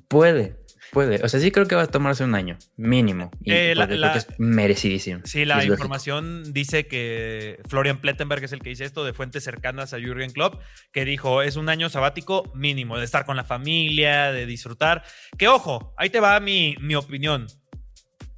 Puede, 0.09 0.57
puede. 0.93 1.23
O 1.25 1.29
sea, 1.29 1.41
sí 1.41 1.51
creo 1.51 1.67
que 1.67 1.75
va 1.75 1.83
a 1.83 1.87
tomarse 1.87 2.25
un 2.25 2.35
año, 2.35 2.59
mínimo. 2.77 3.31
Y 3.43 3.53
eh, 3.53 3.73
creo 3.75 4.13
que 4.13 4.19
es 4.19 4.27
merecidísimo. 4.39 5.21
Sí, 5.25 5.45
la 5.45 5.65
información 5.65 6.53
dice 6.53 6.87
que 6.87 7.61
Florian 7.69 8.01
Plettenberg 8.01 8.45
es 8.45 8.53
el 8.53 8.61
que 8.61 8.71
dice 8.71 8.85
esto 8.85 9.05
de 9.05 9.13
fuentes 9.13 9.45
cercanas 9.45 9.95
a 9.95 9.99
Jürgen 9.99 10.31
Klopp, 10.31 10.61
que 10.93 11.05
dijo, 11.05 11.43
es 11.43 11.57
un 11.57 11.69
año 11.69 11.89
sabático 11.89 12.53
mínimo, 12.55 12.99
de 12.99 13.05
estar 13.05 13.25
con 13.25 13.37
la 13.37 13.45
familia, 13.45 14.33
de 14.33 14.47
disfrutar. 14.47 15.05
Que 15.39 15.49
ojo, 15.49 15.95
ahí 15.97 16.11
te 16.11 16.21
va 16.21 16.39
mi, 16.41 16.77
mi 16.81 16.95
opinión. 16.95 17.47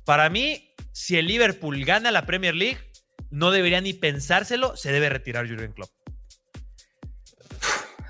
Para 0.05 0.31
mí, 0.31 0.75
si 0.93 1.17
el 1.17 1.27
Liverpool 1.27 1.85
gana 1.85 2.11
la 2.11 2.27
Premier 2.27 2.55
League, 2.55 2.79
no 3.31 3.51
debería 3.51 3.81
ni 3.81 3.93
pensárselo, 3.93 4.77
se 4.77 4.93
debe 4.93 5.09
retirar 5.09 5.47
Jürgen 5.47 5.73
Klopp. 5.73 5.91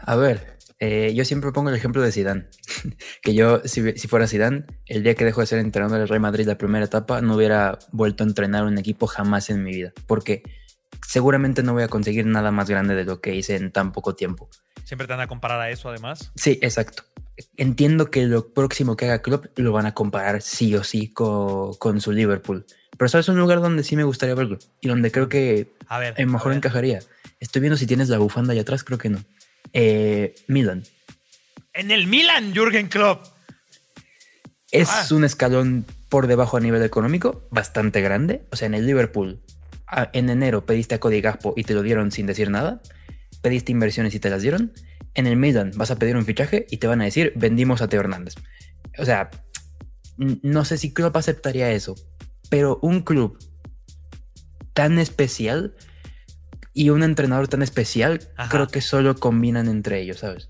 A 0.02 0.16
ver, 0.16 0.57
Eh, 0.80 1.12
yo 1.14 1.24
siempre 1.24 1.50
pongo 1.50 1.70
el 1.70 1.76
ejemplo 1.76 2.02
de 2.02 2.12
Zidane. 2.12 2.46
que 3.22 3.34
yo, 3.34 3.60
si, 3.64 3.92
fuera 4.08 4.26
Zidane, 4.26 4.64
el 4.86 5.02
día 5.02 5.14
que 5.14 5.24
dejo 5.24 5.40
de 5.40 5.46
ser 5.46 5.58
entrenador 5.58 5.98
del 5.98 6.08
Real 6.08 6.20
Madrid 6.20 6.46
la 6.46 6.58
primera 6.58 6.84
etapa, 6.84 7.20
no 7.20 7.36
hubiera 7.36 7.78
vuelto 7.92 8.24
a 8.24 8.26
entrenar 8.26 8.64
un 8.64 8.78
equipo 8.78 9.06
jamás 9.06 9.50
en 9.50 9.64
mi 9.64 9.72
vida. 9.72 9.92
Porque 10.06 10.42
seguramente 11.06 11.62
no 11.62 11.72
voy 11.72 11.82
a 11.82 11.88
conseguir 11.88 12.26
nada 12.26 12.50
más 12.50 12.70
grande 12.70 12.94
de 12.94 13.04
lo 13.04 13.20
que 13.20 13.34
hice 13.34 13.56
en 13.56 13.72
tan 13.72 13.92
poco 13.92 14.14
tiempo. 14.14 14.48
Siempre 14.84 15.06
te 15.06 15.12
van 15.12 15.20
a 15.20 15.26
comparar 15.26 15.60
a 15.60 15.70
eso, 15.70 15.88
además. 15.88 16.32
Sí, 16.36 16.58
exacto. 16.62 17.02
Entiendo 17.56 18.10
que 18.10 18.24
lo 18.26 18.52
próximo 18.52 18.96
que 18.96 19.06
haga 19.06 19.22
Klopp 19.22 19.46
lo 19.56 19.72
van 19.72 19.86
a 19.86 19.94
comparar 19.94 20.42
sí 20.42 20.74
o 20.74 20.82
sí 20.82 21.12
con, 21.12 22.00
su 22.00 22.12
Liverpool. 22.12 22.66
Pero 22.96 23.08
sabes 23.08 23.28
un 23.28 23.38
lugar 23.38 23.60
donde 23.60 23.84
sí 23.84 23.96
me 23.96 24.04
gustaría 24.04 24.34
verlo 24.34 24.58
y 24.80 24.88
donde 24.88 25.12
creo 25.12 25.28
que 25.28 25.72
a 25.86 25.98
ver, 25.98 26.26
mejor 26.26 26.52
encajaría. 26.52 27.00
Estoy 27.38 27.60
viendo 27.60 27.76
si 27.76 27.86
tienes 27.86 28.08
la 28.08 28.18
bufanda 28.18 28.52
allá 28.52 28.62
atrás, 28.62 28.82
creo 28.82 28.98
que 28.98 29.08
no. 29.08 29.18
Eh, 29.72 30.34
Milan. 30.46 30.84
En 31.72 31.90
el 31.90 32.06
Milan, 32.06 32.52
Jürgen 32.52 32.88
Klopp. 32.88 33.26
Es 34.70 34.88
ah. 34.90 35.06
un 35.14 35.24
escalón 35.24 35.86
por 36.08 36.26
debajo 36.26 36.56
a 36.56 36.60
nivel 36.60 36.82
económico, 36.82 37.46
bastante 37.50 38.00
grande. 38.00 38.42
O 38.50 38.56
sea, 38.56 38.66
en 38.66 38.74
el 38.74 38.86
Liverpool, 38.86 39.42
en 40.12 40.28
enero 40.28 40.66
pediste 40.66 40.94
a 40.94 41.00
Cody 41.00 41.20
Gaspo 41.20 41.54
y 41.56 41.64
te 41.64 41.74
lo 41.74 41.82
dieron 41.82 42.10
sin 42.12 42.26
decir 42.26 42.50
nada. 42.50 42.82
Pediste 43.42 43.72
inversiones 43.72 44.14
y 44.14 44.20
te 44.20 44.30
las 44.30 44.42
dieron. 44.42 44.72
En 45.14 45.26
el 45.26 45.36
Milan 45.36 45.72
vas 45.76 45.90
a 45.90 45.96
pedir 45.96 46.16
un 46.16 46.24
fichaje 46.24 46.66
y 46.70 46.78
te 46.78 46.86
van 46.86 47.00
a 47.00 47.04
decir, 47.04 47.32
vendimos 47.36 47.82
a 47.82 47.88
Teo 47.88 48.00
Hernández. 48.00 48.34
O 48.98 49.04
sea, 49.04 49.30
no 50.16 50.64
sé 50.64 50.78
si 50.78 50.92
Klopp 50.92 51.16
aceptaría 51.16 51.70
eso, 51.70 51.94
pero 52.50 52.78
un 52.82 53.02
club 53.02 53.38
tan 54.74 54.98
especial 54.98 55.74
y 56.78 56.90
un 56.90 57.02
entrenador 57.02 57.48
tan 57.48 57.62
especial, 57.62 58.20
creo 58.50 58.68
que 58.68 58.80
solo 58.80 59.16
combinan 59.16 59.66
entre 59.66 60.00
ellos, 60.00 60.18
¿sabes? 60.18 60.48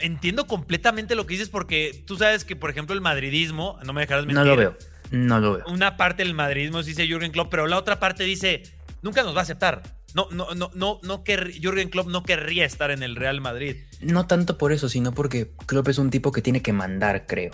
Entiendo 0.00 0.48
completamente 0.48 1.14
lo 1.14 1.26
que 1.26 1.34
dices 1.34 1.48
porque 1.48 2.02
tú 2.08 2.16
sabes 2.16 2.44
que, 2.44 2.56
por 2.56 2.70
ejemplo, 2.70 2.92
el 2.92 3.00
madridismo, 3.00 3.78
no 3.84 3.92
me 3.92 4.00
dejarás 4.00 4.26
mentir. 4.26 4.44
No 4.44 4.44
lo 4.44 4.56
veo, 4.56 4.76
no 5.12 5.38
lo 5.38 5.52
veo. 5.58 5.64
Una 5.68 5.96
parte 5.96 6.24
del 6.24 6.34
madridismo 6.34 6.82
dice 6.82 7.06
Jürgen 7.06 7.30
Klopp, 7.30 7.52
pero 7.52 7.68
la 7.68 7.78
otra 7.78 8.00
parte 8.00 8.24
dice, 8.24 8.64
nunca 9.00 9.22
nos 9.22 9.32
va 9.32 9.38
a 9.38 9.42
aceptar. 9.42 9.84
No, 10.12 10.26
no, 10.32 10.56
no, 10.56 10.72
no, 10.74 10.98
no 11.04 11.22
que 11.22 11.36
Jürgen 11.36 11.88
Klopp 11.88 12.08
no 12.08 12.24
querría 12.24 12.64
estar 12.64 12.90
en 12.90 13.04
el 13.04 13.14
Real 13.14 13.40
Madrid. 13.40 13.76
No 14.00 14.26
tanto 14.26 14.58
por 14.58 14.72
eso, 14.72 14.88
sino 14.88 15.12
porque 15.12 15.52
Klopp 15.66 15.86
es 15.86 15.98
un 15.98 16.10
tipo 16.10 16.32
que 16.32 16.42
tiene 16.42 16.62
que 16.62 16.72
mandar, 16.72 17.28
creo. 17.28 17.52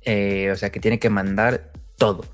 Eh, 0.00 0.50
o 0.50 0.56
sea, 0.56 0.72
que 0.72 0.80
tiene 0.80 0.98
que 0.98 1.10
mandar 1.10 1.70
todo. 1.98 2.24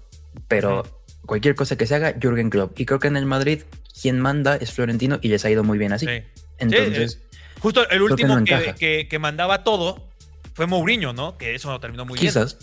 Pero 0.47 0.85
cualquier 1.31 1.55
cosa 1.55 1.77
que 1.77 1.87
se 1.87 1.95
haga, 1.95 2.17
Jürgen 2.21 2.51
Klopp. 2.51 2.77
Y 2.81 2.87
creo 2.87 2.99
que 2.99 3.07
en 3.07 3.17
el 3.17 3.25
Madrid 3.25 3.63
quien 4.03 4.19
manda 4.19 4.57
es 4.57 4.73
Florentino 4.73 5.21
y 5.23 5.29
les 5.29 5.45
ha 5.45 5.51
ido 5.51 5.63
muy 5.63 5.79
bien 5.79 5.93
así. 5.93 6.05
Entonces. 6.59 7.21
justo 7.61 7.89
el 7.89 8.03
último 8.03 8.37
que, 8.45 9.07
que, 9.09 9.19
mandaba 9.21 9.63
todo 9.63 10.09
fue 10.55 10.67
Mourinho, 10.67 11.13
¿no? 11.13 11.39
Que 11.39 11.55
eso 11.55 11.71
no 11.71 11.79
terminó 11.79 12.05
muy 12.05 12.19
bien. 12.19 12.33
Quizás. 12.33 12.59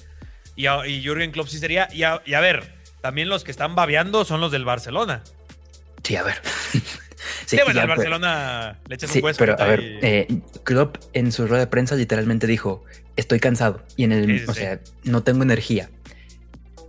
Y, 0.57 0.67
y 0.67 1.01
Jürgen 1.01 1.31
Klopp 1.31 1.47
sí 1.47 1.59
sería. 1.59 1.87
Y 1.93 2.03
a, 2.03 2.21
y 2.25 2.33
a, 2.33 2.41
ver, 2.41 2.73
también 2.99 3.29
los 3.29 3.45
que 3.45 3.51
están 3.51 3.73
babeando 3.73 4.25
son 4.25 4.41
los 4.41 4.51
del 4.51 4.65
Barcelona. 4.65 5.23
Sí, 6.03 6.17
a 6.17 6.23
ver. 6.23 6.35
sí, 7.45 7.57
bueno, 7.63 7.79
el 7.79 7.87
Barcelona 7.87 8.79
le 8.89 8.95
echas 8.95 9.15
un 9.15 9.23
hueso. 9.23 9.39
Pero 9.39 9.57
a 9.57 9.65
ver, 9.65 9.99
eh, 10.01 10.27
Klopp 10.65 10.97
en 11.13 11.31
su 11.31 11.47
rueda 11.47 11.61
de 11.61 11.67
prensa 11.67 11.95
literalmente 11.95 12.47
dijo: 12.47 12.83
Estoy 13.15 13.39
cansado. 13.39 13.81
Y 13.95 14.03
en 14.03 14.11
el. 14.11 14.49
o 14.49 14.53
sea, 14.53 14.81
no 15.05 15.23
tengo 15.23 15.43
energía 15.43 15.89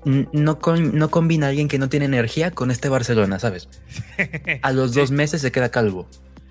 no, 0.05 0.59
no 0.62 1.11
combina 1.11 1.49
alguien 1.49 1.69
que 1.69 1.78
no 1.78 1.88
tiene 1.88 2.07
energía 2.07 2.50
con 2.50 2.71
este 2.71 2.88
Barcelona, 2.88 3.38
¿sabes? 3.38 3.69
A 4.62 4.73
los 4.73 4.95
dos 4.95 5.11
meses 5.11 5.43
se 5.43 5.52
queda 5.52 5.71
calvo. 5.71 6.09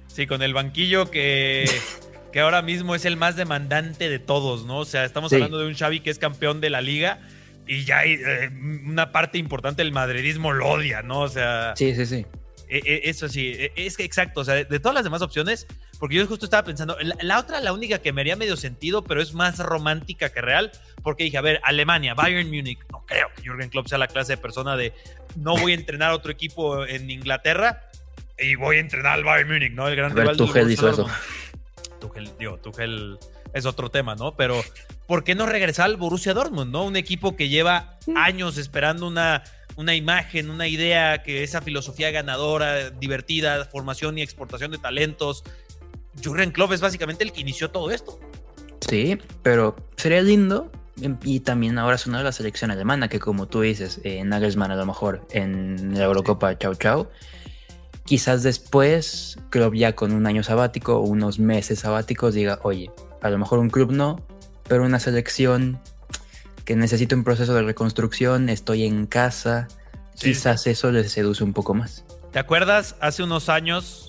Sí, 0.08 0.28
con 0.28 0.42
el 0.42 0.54
banquillo 0.54 1.12
que, 1.12 1.70
que 2.32 2.40
ahora 2.40 2.62
mismo 2.62 2.96
es 2.96 3.06
el 3.06 3.18
más 3.18 3.36
demandante 3.36 4.10
de 4.10 4.20
todos, 4.20 4.66
¿no? 4.66 4.80
O 4.80 4.86
sea, 4.86 5.06
estamos 5.06 5.32
hablando 5.34 5.60
de 5.60 5.68
un 5.68 5.76
Xavi 5.76 6.00
que 6.00 6.10
es 6.10 6.20
campeón 6.20 6.62
de 6.62 6.70
la 6.70 6.82
liga 6.82 7.20
y 7.68 7.84
ya 7.84 8.00
hay 8.00 8.14
eh, 8.14 8.50
una 8.86 9.12
parte 9.12 9.38
importante 9.38 9.84
del 9.84 9.92
madridismo 9.92 10.54
lo 10.54 10.70
odia, 10.70 11.02
¿no? 11.02 11.22
O 11.22 11.30
sea. 11.30 11.74
Sí, 11.76 11.94
sí, 11.96 12.06
sí. 12.06 12.26
E, 12.70 12.82
e, 12.84 13.10
eso 13.10 13.30
sí, 13.30 13.54
e, 13.56 13.72
es 13.76 13.96
que 13.96 14.04
exacto, 14.04 14.42
o 14.42 14.44
sea, 14.44 14.56
de, 14.56 14.80
todas 14.80 14.94
las 14.94 15.04
demás 15.04 15.22
opciones, 15.22 15.68
porque 16.00 16.16
yo 16.16 16.28
justo 16.28 16.46
estaba 16.46 16.64
pensando, 16.64 16.96
la, 17.22 17.40
otra, 17.40 17.60
la 17.60 17.74
única 17.74 18.00
que 18.00 18.14
me 18.14 18.22
haría 18.22 18.36
medio 18.36 18.56
sentido, 18.56 19.04
pero 19.04 19.22
es 19.22 19.34
más 19.34 19.58
romántica 19.60 20.30
que 20.30 20.42
real, 20.42 20.72
porque 21.04 21.24
dije, 21.24 21.38
a 21.38 21.42
ver, 21.42 21.60
Alemania, 21.64 22.14
Bayern 22.14 22.48
Múnich, 22.48 22.80
no 22.92 23.04
creo 23.06 23.28
que 23.36 23.42
Jürgen 23.42 23.70
Klopp 23.70 23.88
sea 23.88 23.98
la 23.98 24.08
clase 24.08 24.34
de 24.34 24.38
persona 24.38 24.78
de 24.78 24.94
no 25.36 25.58
voy 25.58 25.72
a 25.72 25.76
entrenar 25.76 26.12
a 26.12 26.16
otro 26.16 26.32
equipo 26.32 26.86
en 26.86 27.10
Inglaterra 27.10 27.90
y 28.38 28.56
voy 28.56 28.78
a 28.78 28.80
entrenar 28.80 29.14
al 29.14 29.24
Bayern 29.24 29.50
Múnich, 29.50 29.74
¿no? 29.74 29.88
El 29.88 29.96
gran 29.96 30.16
rival 30.16 30.38
Tuchel 30.38 30.72
hizo 30.72 30.90
eso. 30.90 31.08
Tuchel, 32.00 32.32
digo, 32.38 32.58
Tuchel 32.58 33.18
es 33.54 33.66
otro 33.66 33.90
tema, 33.90 34.16
¿no? 34.16 34.36
Pero 34.36 34.62
¿por 35.08 35.24
qué 35.24 35.34
no 35.34 35.48
regresar 35.48 35.86
al 35.86 35.98
Borussia 35.98 36.34
Dortmund, 36.34 36.72
¿no? 36.72 36.84
Un 36.84 36.96
equipo 36.96 37.36
que 37.36 37.50
lleva 37.50 37.98
años 38.16 38.58
esperando 38.58 39.08
una 39.08 39.44
una 39.78 39.94
imagen, 39.94 40.50
una 40.50 40.68
idea, 40.68 41.22
que 41.22 41.44
esa 41.44 41.62
filosofía 41.62 42.10
ganadora, 42.10 42.90
divertida, 42.90 43.64
formación 43.66 44.18
y 44.18 44.24
exportación 44.24 44.72
de 44.72 44.80
talentos. 44.80 45.44
Jurgen 46.24 46.52
Klopp 46.52 46.72
es 46.74 46.82
básicamente 46.82 47.24
el 47.24 47.32
que 47.32 47.42
inició 47.42 47.72
todo 47.72 47.92
esto. 47.92 48.20
Sí, 48.88 49.20
pero 49.44 49.76
sería 49.98 50.22
lindo 50.22 50.72
em, 51.02 51.18
y 51.24 51.42
también 51.42 51.78
ahora 51.78 51.96
es 51.96 52.08
una 52.08 52.20
de 52.20 52.24
la 52.24 52.32
selección 52.32 52.72
alemana, 52.72 53.08
que 53.10 53.20
como 53.20 53.48
tú 53.48 53.62
dices, 53.62 54.00
eh, 54.04 54.24
Nagelsmann 54.24 54.72
a 54.72 54.76
lo 54.76 54.86
mejor 54.86 55.28
en 55.32 55.98
la 55.98 56.06
Eurocopa, 56.06 56.58
chau 56.58 56.76
chau. 56.76 57.10
Quizás 58.06 58.42
después, 58.44 59.38
Klopp 59.50 59.74
ya 59.74 59.94
con 59.94 60.14
un 60.14 60.28
año 60.28 60.42
sabático 60.42 60.96
o 60.98 61.02
unos 61.02 61.40
meses 61.40 61.80
sabáticos 61.80 62.34
diga, 62.34 62.60
oye, 62.64 62.90
a 63.22 63.30
lo 63.30 63.38
mejor 63.38 63.60
un 63.60 63.70
club 63.70 63.92
no, 63.92 64.26
pero 64.68 64.86
una 64.86 65.00
selección 65.00 65.80
que 66.64 66.76
necesito 66.76 67.16
un 67.16 67.24
proceso 67.24 67.54
de 67.54 67.64
reconstrucción, 67.64 68.50
estoy 68.50 68.86
en 68.86 69.08
casa, 69.08 69.68
quizás 70.16 70.68
eso 70.68 70.92
les 70.92 71.12
seduce 71.12 71.44
un 71.44 71.54
poco 71.54 71.74
más. 71.74 72.06
¿Te 72.32 72.40
acuerdas 72.40 72.96
hace 73.00 73.24
unos 73.24 73.50
años? 73.50 74.07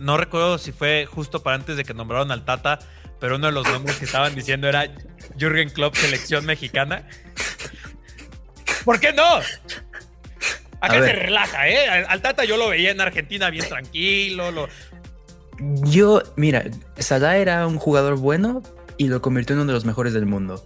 No 0.00 0.16
recuerdo 0.16 0.56
si 0.56 0.72
fue 0.72 1.06
justo 1.06 1.42
para 1.42 1.56
antes 1.56 1.76
de 1.76 1.84
que 1.84 1.92
nombraron 1.92 2.32
al 2.32 2.44
Tata, 2.44 2.78
pero 3.20 3.36
uno 3.36 3.48
de 3.48 3.52
los 3.52 3.68
nombres 3.68 3.98
que 3.98 4.06
estaban 4.06 4.34
diciendo 4.34 4.66
era 4.66 4.90
Jürgen 5.38 5.68
Klopp, 5.68 5.94
selección 5.94 6.46
mexicana. 6.46 7.06
¿Por 8.84 8.98
qué 8.98 9.12
no? 9.12 9.40
Acá 10.80 11.04
se 11.04 11.12
relaja, 11.12 11.68
¿eh? 11.68 11.86
Al, 12.08 12.22
Tata 12.22 12.44
yo 12.44 12.56
lo 12.56 12.70
veía 12.70 12.90
en 12.90 13.00
Argentina 13.02 13.50
bien 13.50 13.68
tranquilo. 13.68 14.50
Lo... 14.50 14.68
Yo, 15.84 16.22
mira, 16.36 16.64
Salah 16.98 17.36
era 17.36 17.66
un 17.66 17.76
jugador 17.76 18.16
bueno 18.16 18.62
y 18.96 19.08
lo 19.08 19.20
convirtió 19.20 19.54
en 19.54 19.60
uno 19.60 19.68
de 19.68 19.74
los 19.74 19.84
mejores 19.84 20.14
del 20.14 20.24
mundo. 20.24 20.64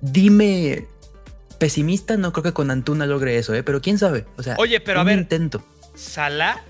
Dime, 0.00 0.86
pesimista, 1.58 2.16
no 2.16 2.32
creo 2.32 2.44
que 2.44 2.52
con 2.52 2.70
Antuna 2.70 3.06
logre 3.06 3.36
eso, 3.36 3.52
¿eh? 3.52 3.64
Pero 3.64 3.80
quién 3.80 3.98
sabe. 3.98 4.26
O 4.36 4.44
sea, 4.44 4.54
Oye, 4.58 4.78
pero 4.78 5.00
a 5.00 5.04
ver, 5.04 5.18
intento. 5.18 5.64
Salah, 5.96 6.62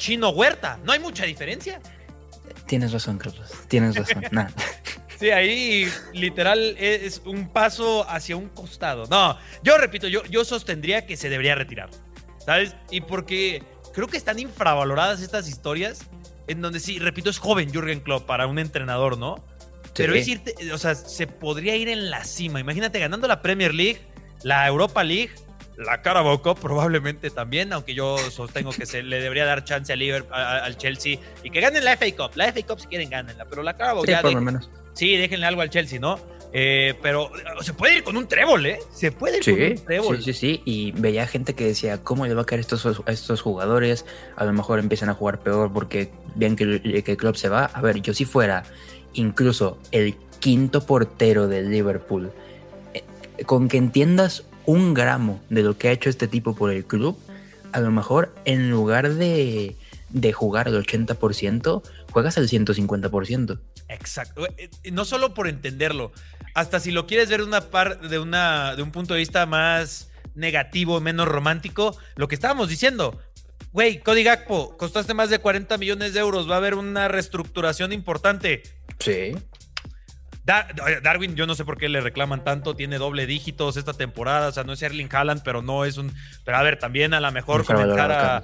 Chino 0.00 0.30
Huerta, 0.30 0.80
¿no 0.82 0.92
hay 0.92 0.98
mucha 0.98 1.26
diferencia? 1.26 1.78
Tienes 2.66 2.92
razón, 2.92 3.18
Carlos. 3.18 3.52
Tienes 3.68 3.94
razón. 3.94 4.24
Sí, 5.20 5.28
ahí 5.28 5.86
literal 6.14 6.76
es 6.78 7.20
un 7.26 7.52
paso 7.52 8.08
hacia 8.08 8.38
un 8.38 8.48
costado. 8.48 9.04
No, 9.10 9.36
yo 9.62 9.76
repito, 9.76 10.08
yo, 10.08 10.24
yo 10.24 10.46
sostendría 10.46 11.04
que 11.04 11.18
se 11.18 11.28
debería 11.28 11.54
retirar. 11.54 11.90
¿Sabes? 12.38 12.74
Y 12.90 13.02
porque 13.02 13.62
creo 13.92 14.06
que 14.06 14.16
están 14.16 14.38
infravaloradas 14.38 15.20
estas 15.20 15.46
historias 15.46 16.08
en 16.48 16.62
donde 16.62 16.80
sí, 16.80 16.98
repito, 16.98 17.28
es 17.28 17.38
joven 17.38 17.70
Jürgen 17.70 18.00
Klopp 18.00 18.24
para 18.24 18.46
un 18.46 18.58
entrenador, 18.58 19.18
¿no? 19.18 19.44
Pero 19.94 20.14
es 20.14 20.26
irte, 20.26 20.54
o 20.72 20.78
sea, 20.78 20.94
se 20.94 21.26
podría 21.26 21.76
ir 21.76 21.90
en 21.90 22.08
la 22.08 22.24
cima. 22.24 22.58
Imagínate 22.58 22.98
ganando 22.98 23.28
la 23.28 23.42
Premier 23.42 23.74
League, 23.74 24.00
la 24.42 24.66
Europa 24.66 25.04
League, 25.04 25.32
la 25.84 26.02
Carabao 26.02 26.42
Cup 26.42 26.58
probablemente 26.60 27.30
también, 27.30 27.72
aunque 27.72 27.94
yo 27.94 28.18
sostengo 28.18 28.72
que 28.72 28.86
se 28.86 29.02
le 29.02 29.20
debería 29.20 29.44
dar 29.44 29.64
chance 29.64 29.92
al, 29.92 29.98
Liverpool, 29.98 30.34
al 30.34 30.76
Chelsea 30.76 31.18
y 31.42 31.50
que 31.50 31.60
ganen 31.60 31.84
la 31.84 31.96
FA 31.96 32.06
Cup. 32.16 32.36
La 32.36 32.52
FA 32.52 32.62
Cup 32.66 32.80
si 32.80 32.86
quieren 32.86 33.10
gánenla, 33.10 33.46
pero 33.46 33.62
la 33.62 33.76
Carabao 33.76 34.04
sí, 34.04 34.12
por 34.20 34.32
lo 34.32 34.40
menos. 34.40 34.70
Sí, 34.92 35.16
déjenle 35.16 35.46
algo 35.46 35.62
al 35.62 35.70
Chelsea, 35.70 35.98
¿no? 35.98 36.18
Eh, 36.52 36.94
pero 37.00 37.30
se 37.60 37.72
puede 37.74 37.98
ir 37.98 38.02
con 38.02 38.16
un 38.16 38.26
trébol, 38.26 38.66
¿eh? 38.66 38.78
Se 38.92 39.12
puede 39.12 39.38
ir 39.38 39.44
con 39.44 39.62
un 39.62 39.84
trébol. 39.84 40.16
Sí, 40.18 40.32
sí, 40.32 40.32
sí. 40.34 40.62
Y 40.64 40.92
veía 40.92 41.26
gente 41.26 41.54
que 41.54 41.64
decía, 41.64 42.02
¿cómo 42.02 42.26
le 42.26 42.34
va 42.34 42.42
a 42.42 42.46
caer 42.46 42.60
estos, 42.60 42.84
a 43.06 43.10
estos 43.12 43.40
jugadores? 43.40 44.04
A 44.36 44.44
lo 44.44 44.52
mejor 44.52 44.80
empiezan 44.80 45.08
a 45.08 45.14
jugar 45.14 45.40
peor 45.40 45.72
porque 45.72 46.10
ven 46.34 46.56
que, 46.56 47.02
que 47.04 47.12
el 47.12 47.16
club 47.16 47.36
se 47.36 47.48
va. 47.48 47.66
A 47.66 47.80
ver, 47.80 48.02
yo 48.02 48.14
si 48.14 48.24
fuera 48.24 48.64
incluso 49.12 49.78
el 49.92 50.16
quinto 50.40 50.84
portero 50.84 51.46
del 51.46 51.70
Liverpool, 51.70 52.32
eh, 52.94 53.44
con 53.44 53.68
que 53.68 53.76
entiendas 53.76 54.44
un 54.70 54.94
gramo 54.94 55.42
de 55.50 55.62
lo 55.62 55.76
que 55.76 55.88
ha 55.88 55.92
hecho 55.92 56.08
este 56.08 56.28
tipo 56.28 56.54
por 56.54 56.70
el 56.70 56.84
club, 56.84 57.18
a 57.72 57.80
lo 57.80 57.90
mejor 57.90 58.32
en 58.44 58.70
lugar 58.70 59.14
de, 59.14 59.76
de 60.10 60.32
jugar 60.32 60.68
al 60.68 60.80
80%, 60.80 61.82
juegas 62.12 62.38
al 62.38 62.48
150%. 62.48 63.58
Exacto. 63.88 64.46
Eh, 64.46 64.70
eh, 64.84 64.90
no 64.92 65.04
solo 65.04 65.34
por 65.34 65.48
entenderlo, 65.48 66.12
hasta 66.54 66.78
si 66.78 66.92
lo 66.92 67.08
quieres 67.08 67.28
ver 67.28 67.42
una 67.42 67.62
par, 67.62 68.00
de, 68.00 68.20
una, 68.20 68.76
de 68.76 68.82
un 68.82 68.92
punto 68.92 69.14
de 69.14 69.18
vista 69.18 69.44
más 69.44 70.08
negativo, 70.36 71.00
menos 71.00 71.26
romántico, 71.26 71.96
lo 72.14 72.28
que 72.28 72.36
estábamos 72.36 72.68
diciendo. 72.68 73.18
Güey, 73.72 73.98
Cody 74.00 74.22
Gakpo, 74.22 74.76
costaste 74.76 75.14
más 75.14 75.30
de 75.30 75.40
40 75.40 75.78
millones 75.78 76.14
de 76.14 76.20
euros, 76.20 76.48
va 76.48 76.54
a 76.54 76.58
haber 76.58 76.74
una 76.74 77.08
reestructuración 77.08 77.92
importante 77.92 78.62
Sí. 79.00 79.34
Darwin, 81.02 81.34
yo 81.36 81.46
no 81.46 81.54
sé 81.54 81.64
por 81.64 81.76
qué 81.76 81.88
le 81.88 82.00
reclaman 82.00 82.44
tanto, 82.44 82.74
tiene 82.74 82.98
doble 82.98 83.26
dígitos 83.26 83.76
esta 83.76 83.92
temporada, 83.92 84.48
o 84.48 84.52
sea, 84.52 84.64
no 84.64 84.72
es 84.72 84.82
Erling 84.82 85.08
Haaland, 85.10 85.42
pero 85.42 85.62
no 85.62 85.84
es 85.84 85.98
un... 85.98 86.12
Pero 86.44 86.56
a 86.56 86.62
ver, 86.62 86.78
también 86.78 87.14
a 87.14 87.20
lo 87.20 87.30
mejor 87.32 87.64
comenzar 87.64 88.12
a, 88.12 88.42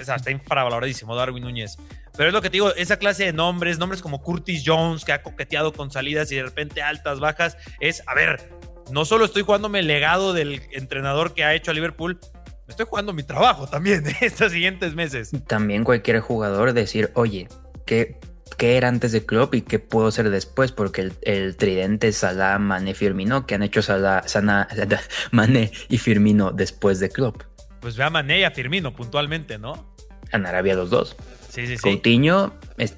O 0.00 0.04
sea, 0.04 0.16
está 0.16 0.30
infravaloradísimo 0.30 1.16
Darwin 1.16 1.42
Núñez. 1.44 1.76
Pero 2.16 2.28
es 2.28 2.34
lo 2.34 2.42
que 2.42 2.50
te 2.50 2.54
digo, 2.54 2.74
esa 2.74 2.98
clase 2.98 3.24
de 3.24 3.32
nombres, 3.32 3.78
nombres 3.78 4.02
como 4.02 4.22
Curtis 4.22 4.62
Jones, 4.64 5.04
que 5.04 5.12
ha 5.12 5.22
coqueteado 5.22 5.72
con 5.72 5.90
salidas 5.90 6.30
y 6.32 6.36
de 6.36 6.42
repente 6.42 6.82
altas, 6.82 7.20
bajas, 7.20 7.56
es, 7.80 8.02
a 8.06 8.14
ver, 8.14 8.50
no 8.90 9.04
solo 9.04 9.24
estoy 9.24 9.42
jugándome 9.42 9.78
el 9.78 9.86
legado 9.86 10.32
del 10.32 10.62
entrenador 10.72 11.34
que 11.34 11.44
ha 11.44 11.54
hecho 11.54 11.70
a 11.70 11.74
Liverpool, 11.74 12.18
estoy 12.68 12.86
jugando 12.88 13.12
mi 13.12 13.22
trabajo 13.22 13.66
también 13.66 14.04
estos 14.20 14.52
siguientes 14.52 14.94
meses. 14.94 15.30
También 15.46 15.84
cualquier 15.84 16.20
jugador 16.20 16.72
decir, 16.72 17.10
oye, 17.14 17.48
¿qué, 17.86 18.18
qué 18.56 18.76
era 18.76 18.88
antes 18.88 19.12
de 19.12 19.24
Klopp 19.24 19.54
y 19.54 19.62
qué 19.62 19.78
puedo 19.78 20.10
ser 20.10 20.30
después? 20.30 20.72
Porque 20.72 21.12
el, 21.22 21.56
tridente 21.56 22.12
Salah, 22.12 22.58
Mane, 22.58 22.94
Firmino, 22.94 23.46
que 23.46 23.54
han 23.54 23.62
hecho 23.62 23.82
Salah, 23.82 24.22
Sana, 24.26 24.68
Mane 25.30 25.70
y 25.88 25.98
Firmino 25.98 26.50
después 26.50 27.00
de 27.00 27.10
Klopp. 27.10 27.42
Pues 27.80 27.96
ve 27.96 28.04
a 28.04 28.10
Mane 28.10 28.40
y 28.40 28.44
a 28.44 28.50
Firmino 28.50 28.94
puntualmente, 28.94 29.58
¿no? 29.58 29.94
En 30.30 30.46
Arabia 30.46 30.74
los 30.74 30.90
dos. 30.90 31.16
Sí, 31.48 31.66
sí, 31.66 31.76
sí. 31.76 31.82
Coutinho 31.82 32.54
es 32.78 32.96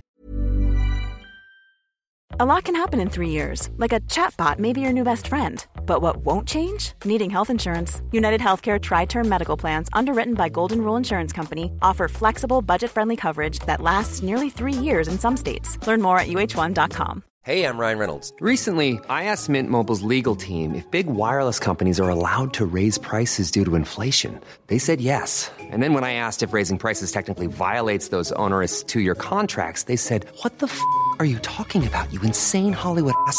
A 2.39 2.45
lot 2.45 2.65
can 2.65 2.75
happen 2.75 3.01
in 3.01 3.09
three 3.09 3.31
years, 3.31 3.71
like 3.79 3.93
a 3.93 4.01
chatbot 4.01 4.59
may 4.59 4.73
be 4.73 4.81
your 4.81 4.93
new 4.93 5.05
best 5.05 5.29
friend. 5.29 5.65
But 5.87 6.03
what 6.03 6.17
won't 6.19 6.49
change? 6.49 6.93
Needing 7.05 7.31
health 7.31 7.51
insurance. 7.51 8.03
United 8.11 8.41
Healthcare 8.41 8.81
Tri 8.81 9.05
Term 9.05 9.29
Medical 9.29 9.57
Plans, 9.57 9.89
underwritten 9.93 10.35
by 10.35 10.49
Golden 10.49 10.81
Rule 10.83 10.97
Insurance 10.97 11.33
Company, 11.33 11.71
offer 11.83 12.09
flexible, 12.09 12.63
budget 12.63 12.91
friendly 12.91 13.17
coverage 13.17 13.61
that 13.61 13.81
lasts 13.81 14.23
nearly 14.23 14.51
three 14.51 14.73
years 14.73 15.07
in 15.07 15.19
some 15.19 15.37
states. 15.37 15.79
Learn 15.87 16.03
more 16.03 16.19
at 16.19 16.27
uh1.com. 16.29 17.23
Hey, 17.45 17.67
I'm 17.67 17.77
Ryan 17.77 17.99
Reynolds. 17.99 18.33
Recently, 18.41 18.99
I 19.11 19.25
asked 19.25 19.51
Mint 19.51 19.69
Mobile's 19.69 20.01
legal 20.01 20.35
team 20.35 20.75
if 20.75 20.91
big 20.91 21.09
wireless 21.09 21.59
companies 21.59 22.01
are 22.01 22.09
allowed 22.09 22.55
to 22.55 22.65
raise 22.65 22.97
prices 22.97 23.51
due 23.51 23.67
to 23.67 23.75
inflation. 23.75 24.41
They 24.69 24.79
said 24.79 25.03
yes. 25.03 25.51
And 25.61 25.83
then 25.83 25.93
when 25.93 26.05
I 26.05 26.15
asked 26.15 26.43
if 26.43 26.55
raising 26.55 26.79
prices 26.79 27.13
technically 27.13 27.47
violates 27.47 28.09
those 28.09 28.33
onerous 28.33 28.83
two 28.83 29.01
year 29.01 29.15
contracts, 29.15 29.83
they 29.83 29.97
said, 29.97 30.25
What 30.41 30.61
the 30.61 30.69
f 30.69 30.81
are 31.19 31.27
you 31.27 31.39
talking 31.41 31.87
about, 31.87 32.11
you 32.15 32.21
insane 32.23 32.73
Hollywood 32.73 33.13
ass? 33.27 33.39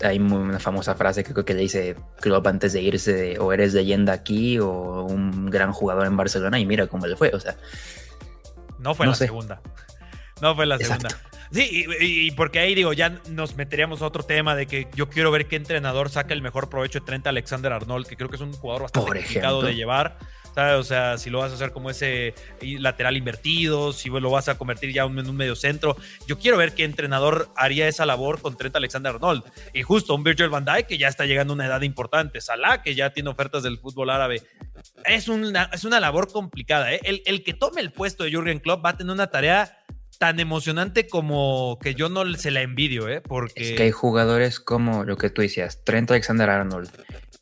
Hay 0.00 0.18
una 0.18 0.58
famosa 0.58 0.94
frase 0.94 1.22
que 1.22 1.32
creo 1.32 1.44
que 1.44 1.54
le 1.54 1.60
dice 1.60 1.96
Klopp 2.20 2.46
antes 2.46 2.72
de 2.72 2.80
irse, 2.80 3.38
o 3.38 3.52
eres 3.52 3.74
leyenda 3.74 4.12
aquí 4.12 4.58
o 4.58 5.04
un 5.04 5.50
gran 5.50 5.72
jugador 5.72 6.06
en 6.06 6.16
Barcelona 6.16 6.58
y 6.58 6.66
mira 6.66 6.86
cómo 6.86 7.06
le 7.06 7.16
fue, 7.16 7.30
o 7.34 7.40
sea. 7.40 7.56
No 8.78 8.94
fue 8.94 9.06
la 9.06 9.14
segunda. 9.14 9.60
No 10.40 10.54
fue 10.54 10.66
la 10.66 10.78
segunda. 10.78 11.08
Sí, 11.52 11.84
y, 12.00 12.30
porque 12.30 12.60
ahí 12.60 12.74
digo, 12.74 12.94
ya 12.94 13.20
nos 13.28 13.56
meteríamos 13.56 14.00
a 14.00 14.06
otro 14.06 14.22
tema 14.22 14.56
de 14.56 14.66
que 14.66 14.88
yo 14.94 15.10
quiero 15.10 15.30
ver 15.30 15.48
qué 15.48 15.56
entrenador 15.56 16.08
saca 16.08 16.32
el 16.32 16.40
mejor 16.40 16.70
provecho 16.70 17.00
de 17.00 17.04
Trent 17.04 17.26
Alexander 17.26 17.74
Arnold, 17.74 18.06
que 18.06 18.16
creo 18.16 18.30
que 18.30 18.36
es 18.36 18.42
un 18.42 18.54
jugador 18.54 18.82
bastante 18.82 19.06
complicado 19.06 19.62
de 19.62 19.74
llevar. 19.74 20.16
O 20.56 20.84
sea, 20.84 21.18
si 21.18 21.30
lo 21.30 21.38
vas 21.38 21.50
a 21.52 21.54
hacer 21.54 21.72
como 21.72 21.90
ese 21.90 22.34
lateral 22.60 23.16
invertido, 23.16 23.92
si 23.92 24.08
lo 24.08 24.30
vas 24.30 24.48
a 24.48 24.58
convertir 24.58 24.92
ya 24.92 25.04
en 25.04 25.28
un 25.28 25.36
medio 25.36 25.56
centro. 25.56 25.96
Yo 26.26 26.38
quiero 26.38 26.56
ver 26.56 26.74
qué 26.74 26.84
entrenador 26.84 27.48
haría 27.56 27.88
esa 27.88 28.06
labor 28.06 28.40
con 28.40 28.56
Trent 28.56 28.76
Alexander 28.76 29.14
Arnold. 29.14 29.44
Y 29.72 29.82
justo 29.82 30.14
un 30.14 30.24
Virgil 30.24 30.48
van 30.48 30.64
Dijk 30.64 30.86
que 30.86 30.98
ya 30.98 31.08
está 31.08 31.24
llegando 31.24 31.52
a 31.52 31.56
una 31.56 31.66
edad 31.66 31.82
importante. 31.82 32.40
Salah 32.40 32.82
que 32.82 32.94
ya 32.94 33.10
tiene 33.10 33.30
ofertas 33.30 33.62
del 33.62 33.78
fútbol 33.78 34.10
árabe. 34.10 34.42
Es 35.04 35.28
una, 35.28 35.70
es 35.72 35.84
una 35.84 36.00
labor 36.00 36.30
complicada. 36.30 36.92
¿eh? 36.92 37.00
El, 37.04 37.42
que 37.42 37.54
tome 37.54 37.80
el 37.80 37.92
puesto 37.92 38.24
de 38.24 38.30
Jürgen 38.30 38.60
Klopp 38.60 38.84
va 38.84 38.90
a 38.90 38.96
tener 38.96 39.12
una 39.12 39.28
tarea 39.28 39.78
tan 40.18 40.38
emocionante 40.38 41.08
como 41.08 41.78
que 41.82 41.94
yo 41.94 42.08
no 42.08 42.30
se 42.34 42.50
la 42.50 42.62
envidio, 42.62 43.08
¿eh? 43.08 43.20
Porque... 43.20 43.70
Es 43.70 43.76
que 43.76 43.84
hay 43.84 43.90
jugadores 43.90 44.60
como 44.60 45.04
lo 45.04 45.16
que 45.16 45.30
tú 45.30 45.42
decías, 45.42 45.82
Trent 45.82 46.10
Alexander 46.12 46.48
Arnold, 46.48 46.90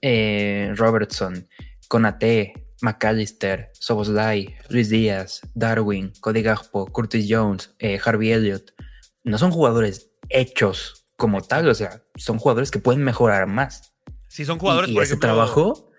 eh, 0.00 0.72
Robertson, 0.76 1.46
Conate, 1.88 2.54
McAllister, 2.82 3.70
Soboslai, 3.74 4.56
Luis 4.68 4.88
Díaz, 4.88 5.40
Darwin, 5.54 6.12
Cody 6.20 6.42
Gakpo, 6.42 6.86
Curtis 6.86 7.26
Jones, 7.28 7.74
eh, 7.78 7.98
Harvey 8.04 8.32
Elliott, 8.32 8.72
no 9.24 9.38
son 9.38 9.50
jugadores 9.50 10.10
hechos 10.28 11.04
como 11.16 11.42
tal, 11.42 11.68
o 11.68 11.74
sea, 11.74 12.02
son 12.16 12.38
jugadores 12.38 12.70
que 12.70 12.78
pueden 12.78 13.02
mejorar 13.04 13.46
más. 13.46 13.92
Sí, 14.28 14.44
son 14.44 14.58
jugadores, 14.58 14.90
y, 14.90 14.98
ese 14.98 15.16
trabajo, 15.16 15.92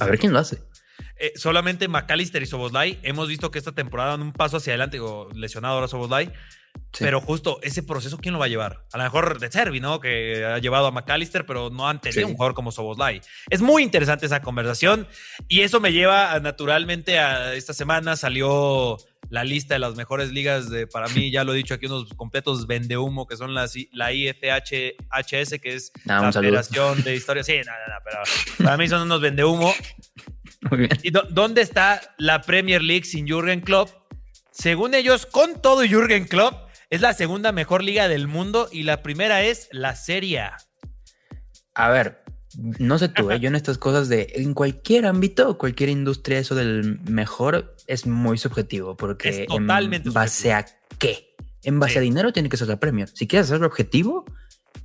a 0.00 0.04
ver 0.04 0.18
quién 0.18 0.32
lo 0.32 0.38
hace. 0.38 0.62
Eh, 1.18 1.32
solamente 1.36 1.88
McAllister 1.88 2.42
y 2.42 2.46
Soboslai 2.46 2.98
hemos 3.02 3.28
visto 3.28 3.50
que 3.50 3.58
esta 3.58 3.72
temporada 3.72 4.10
dan 4.10 4.22
un 4.22 4.32
paso 4.32 4.58
hacia 4.58 4.72
adelante, 4.72 4.96
digo, 4.96 5.30
lesionado 5.34 5.74
ahora 5.74 5.88
Soboslai, 5.88 6.32
pero 6.98 7.20
justo 7.20 7.58
ese 7.62 7.82
proceso, 7.82 8.18
¿quién 8.18 8.32
lo 8.32 8.38
va 8.38 8.46
a 8.46 8.48
llevar? 8.48 8.84
A 8.92 8.98
lo 8.98 9.04
mejor 9.04 9.38
de 9.38 9.50
Servi, 9.50 9.80
¿no? 9.80 10.00
Que 10.00 10.44
ha 10.44 10.58
llevado 10.58 10.86
a 10.86 10.90
McAllister, 10.90 11.44
pero 11.44 11.70
no 11.70 11.88
han 11.88 12.00
tenido 12.00 12.26
un 12.26 12.34
jugador 12.34 12.54
como 12.54 12.72
Soboslai. 12.72 13.20
Es 13.50 13.60
muy 13.60 13.82
interesante 13.82 14.26
esa 14.26 14.40
conversación 14.40 15.06
y 15.48 15.60
eso 15.60 15.80
me 15.80 15.92
lleva 15.92 16.38
naturalmente 16.40 17.18
a 17.18 17.54
esta 17.54 17.74
semana 17.74 18.16
salió 18.16 18.96
la 19.28 19.44
lista 19.44 19.74
de 19.74 19.80
las 19.80 19.96
mejores 19.96 20.30
ligas 20.30 20.70
de, 20.70 20.86
para 20.86 21.08
mí, 21.08 21.30
ya 21.30 21.44
lo 21.44 21.52
he 21.52 21.56
dicho 21.56 21.74
aquí, 21.74 21.86
unos 21.86 22.14
completos 22.14 22.66
vende 22.66 22.96
humo 22.96 23.26
que 23.26 23.36
son 23.36 23.54
las, 23.54 23.74
la 23.92 24.12
IFHS, 24.12 24.70
que 25.60 25.74
es 25.74 25.92
la 26.04 26.32
Federación 26.32 27.02
de 27.02 27.16
Historia. 27.16 27.42
Sí, 27.42 27.56
nada, 27.64 27.78
nada, 27.88 28.02
pero 28.04 28.18
para 28.64 28.76
mí 28.76 28.88
son 28.88 29.02
unos 29.02 29.20
vende 29.20 29.44
humo. 29.44 29.74
¿Y 31.02 31.10
dónde 31.10 31.62
está 31.62 32.14
la 32.18 32.40
Premier 32.42 32.82
League 32.82 33.04
sin 33.04 33.26
Jürgen 33.26 33.60
Klopp? 33.60 33.90
Según 34.50 34.94
ellos, 34.94 35.26
con 35.26 35.60
todo 35.60 35.82
Jürgen 35.82 36.26
Klopp, 36.26 36.65
es 36.90 37.00
la 37.00 37.12
segunda 37.14 37.52
mejor 37.52 37.82
liga 37.82 38.08
del 38.08 38.28
mundo 38.28 38.68
y 38.70 38.84
la 38.84 39.02
primera 39.02 39.42
es 39.42 39.68
la 39.72 39.94
Serie 39.96 40.40
A. 40.40 40.56
A 41.74 41.90
ver, 41.90 42.22
no 42.56 42.98
sé 42.98 43.08
tú, 43.08 43.30
¿eh? 43.30 43.38
yo 43.38 43.48
en 43.48 43.54
estas 43.54 43.76
cosas 43.76 44.08
de 44.08 44.32
en 44.36 44.54
cualquier 44.54 45.06
ámbito, 45.06 45.58
cualquier 45.58 45.90
industria, 45.90 46.38
eso 46.38 46.54
del 46.54 47.00
mejor 47.00 47.76
es 47.86 48.06
muy 48.06 48.38
subjetivo 48.38 48.96
porque 48.96 49.28
es 49.28 49.46
totalmente 49.46 50.08
en 50.08 50.14
base 50.14 50.52
a 50.52 50.64
qué? 50.98 51.34
En 51.62 51.80
base 51.80 51.98
a 51.98 52.00
dinero 52.00 52.32
tiene 52.32 52.48
que 52.48 52.56
ser 52.56 52.68
la 52.68 52.78
Premier. 52.78 53.08
Si 53.12 53.26
quieres 53.26 53.50
hacer 53.50 53.62
objetivo, 53.64 54.24